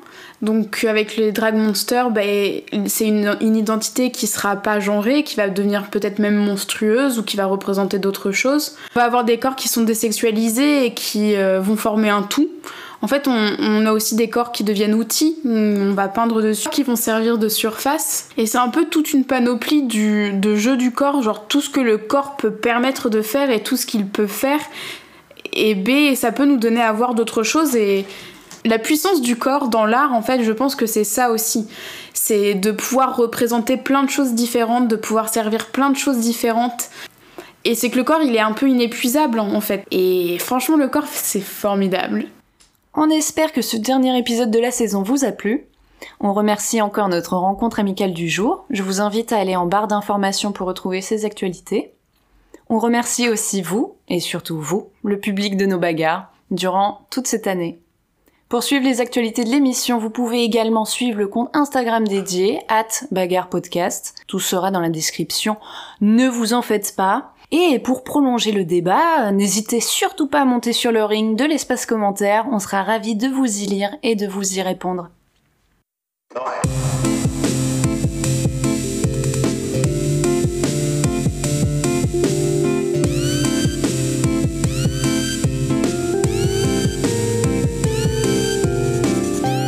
Donc 0.41 0.83
avec 0.83 1.15
les 1.15 1.31
drag 1.31 1.53
monsters, 1.53 2.09
ben, 2.09 2.61
c'est 2.87 3.05
une, 3.05 3.37
identité 3.55 4.09
qui 4.09 4.25
sera 4.25 4.55
pas 4.55 4.79
genrée, 4.79 5.23
qui 5.23 5.35
va 5.35 5.47
devenir 5.47 5.91
peut-être 5.91 6.17
même 6.17 6.37
monstrueuse 6.37 7.19
ou 7.19 7.23
qui 7.23 7.37
va 7.37 7.45
représenter 7.45 7.99
d'autres 7.99 8.31
choses. 8.31 8.75
On 8.95 8.99
va 8.99 9.05
avoir 9.05 9.23
des 9.23 9.37
corps 9.37 9.55
qui 9.55 9.67
sont 9.67 9.83
désexualisés 9.83 10.87
et 10.87 10.93
qui 10.95 11.35
euh, 11.35 11.59
vont 11.59 11.75
former 11.75 12.09
un 12.09 12.23
tout. 12.23 12.49
En 13.03 13.07
fait, 13.07 13.27
on, 13.27 13.85
a 13.85 13.91
aussi 13.91 14.15
des 14.15 14.29
corps 14.29 14.51
qui 14.51 14.63
deviennent 14.63 14.93
outils, 14.93 15.37
on 15.43 15.93
va 15.93 16.07
peindre 16.07 16.41
dessus, 16.41 16.69
qui 16.69 16.83
vont 16.83 16.95
servir 16.95 17.39
de 17.39 17.49
surface. 17.49 18.29
Et 18.37 18.45
c'est 18.45 18.59
un 18.59 18.69
peu 18.69 18.85
toute 18.85 19.11
une 19.11 19.25
panoplie 19.25 19.81
du, 19.81 20.33
de 20.33 20.55
jeu 20.55 20.77
du 20.77 20.91
corps, 20.91 21.23
genre 21.23 21.47
tout 21.47 21.61
ce 21.61 21.69
que 21.69 21.79
le 21.79 21.97
corps 21.97 22.37
peut 22.37 22.51
permettre 22.51 23.09
de 23.09 23.23
faire 23.23 23.49
et 23.49 23.63
tout 23.63 23.75
ce 23.75 23.87
qu'il 23.87 24.05
peut 24.05 24.27
faire. 24.27 24.59
Et 25.53 25.73
B, 25.73 26.13
ça 26.15 26.31
peut 26.31 26.45
nous 26.45 26.57
donner 26.57 26.81
à 26.81 26.91
voir 26.91 27.15
d'autres 27.15 27.41
choses 27.41 27.75
et 27.75 28.05
la 28.65 28.77
puissance 28.77 29.21
du 29.21 29.35
corps 29.35 29.69
dans 29.69 29.85
l'art, 29.85 30.13
en 30.13 30.21
fait, 30.21 30.43
je 30.43 30.51
pense 30.51 30.75
que 30.75 30.85
c'est 30.85 31.03
ça 31.03 31.31
aussi. 31.31 31.67
C'est 32.13 32.53
de 32.53 32.71
pouvoir 32.71 33.15
représenter 33.15 33.77
plein 33.77 34.03
de 34.03 34.09
choses 34.09 34.33
différentes, 34.33 34.87
de 34.87 34.95
pouvoir 34.95 35.29
servir 35.29 35.67
plein 35.67 35.89
de 35.89 35.97
choses 35.97 36.17
différentes. 36.17 36.89
Et 37.65 37.73
c'est 37.73 37.89
que 37.89 37.97
le 37.97 38.03
corps, 38.03 38.21
il 38.21 38.35
est 38.35 38.41
un 38.41 38.53
peu 38.53 38.69
inépuisable, 38.69 39.39
en 39.39 39.61
fait. 39.61 39.85
Et 39.89 40.37
franchement, 40.39 40.77
le 40.77 40.87
corps, 40.87 41.07
c'est 41.11 41.41
formidable. 41.41 42.25
On 42.93 43.09
espère 43.09 43.53
que 43.53 43.61
ce 43.61 43.77
dernier 43.77 44.17
épisode 44.17 44.51
de 44.51 44.59
la 44.59 44.71
saison 44.71 45.01
vous 45.01 45.23
a 45.23 45.31
plu. 45.31 45.65
On 46.19 46.33
remercie 46.33 46.81
encore 46.81 47.07
notre 47.07 47.37
rencontre 47.37 47.79
amicale 47.79 48.13
du 48.13 48.27
jour. 48.27 48.65
Je 48.69 48.83
vous 48.83 48.99
invite 48.99 49.31
à 49.31 49.37
aller 49.37 49.55
en 49.55 49.65
barre 49.65 49.87
d'informations 49.87 50.51
pour 50.51 50.67
retrouver 50.67 50.99
ces 50.99 51.23
actualités. 51.23 51.93
On 52.67 52.79
remercie 52.79 53.29
aussi 53.29 53.61
vous, 53.61 53.95
et 54.09 54.19
surtout 54.19 54.59
vous, 54.59 54.89
le 55.03 55.19
public 55.19 55.55
de 55.55 55.65
nos 55.65 55.79
bagarres, 55.79 56.33
durant 56.51 57.07
toute 57.09 57.27
cette 57.27 57.47
année. 57.47 57.79
Pour 58.49 58.63
suivre 58.63 58.83
les 58.83 58.99
actualités 58.99 59.45
de 59.45 59.49
l'émission, 59.49 59.97
vous 59.97 60.09
pouvez 60.09 60.43
également 60.43 60.83
suivre 60.83 61.17
le 61.17 61.27
compte 61.27 61.55
Instagram 61.55 62.05
dédié, 62.05 62.59
at 62.67 62.87
bagarre 63.11 63.47
podcast. 63.47 64.15
Tout 64.27 64.41
sera 64.41 64.71
dans 64.71 64.81
la 64.81 64.89
description. 64.89 65.55
Ne 66.01 66.27
vous 66.27 66.53
en 66.53 66.61
faites 66.61 66.93
pas. 66.97 67.33
Et 67.53 67.79
pour 67.79 68.05
prolonger 68.05 68.53
le 68.53 68.63
débat, 68.63 69.29
n'hésitez 69.33 69.81
surtout 69.81 70.27
pas 70.27 70.41
à 70.41 70.45
monter 70.45 70.71
sur 70.71 70.93
le 70.93 71.03
ring 71.03 71.37
de 71.37 71.43
l'espace 71.43 71.85
commentaire, 71.85 72.45
on 72.49 72.59
sera 72.59 72.81
ravis 72.81 73.15
de 73.15 73.27
vous 73.27 73.45
y 73.45 73.65
lire 73.65 73.93
et 74.03 74.15
de 74.15 74.25
vous 74.25 74.57
y 74.57 74.61
répondre. 74.61 75.09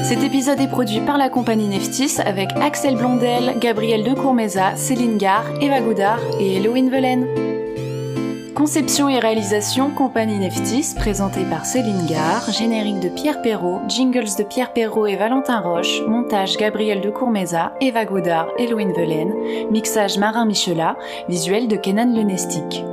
Cet 0.05 0.23
épisode 0.23 0.61
est 0.61 0.69
produit 0.69 1.01
par 1.01 1.17
la 1.17 1.27
compagnie 1.27 1.67
Neftis 1.67 2.21
avec 2.25 2.49
Axel 2.61 2.95
Blondel, 2.95 3.59
Gabriel 3.59 4.03
de 4.03 4.13
Courmeza, 4.13 4.77
Céline 4.77 5.17
Gare, 5.17 5.45
Eva 5.59 5.81
Goudard 5.81 6.21
et 6.39 6.57
Eloïne 6.57 6.89
Velaine. 6.89 7.52
Conception 8.55 9.09
et 9.09 9.17
réalisation 9.17 9.89
Compagnie 9.89 10.37
Neftis, 10.37 10.93
présentée 10.95 11.43
par 11.43 11.65
Céline 11.65 12.05
Gare, 12.05 12.51
générique 12.51 12.99
de 12.99 13.09
Pierre 13.09 13.41
Perrault, 13.41 13.81
jingles 13.87 14.35
de 14.37 14.43
Pierre 14.43 14.73
Perrault 14.73 15.07
et 15.07 15.15
Valentin 15.15 15.59
Roche, 15.59 16.01
montage 16.07 16.57
Gabriel 16.57 17.01
de 17.01 17.09
Courmeza, 17.09 17.73
Eva 17.81 18.05
Godard, 18.05 18.49
Eloïne 18.59 18.93
Velaine, 18.93 19.33
mixage 19.71 20.19
Marin 20.19 20.45
Michela, 20.45 20.97
visuel 21.27 21.67
de 21.67 21.77
Kenan 21.77 22.13
Lenestic. 22.13 22.83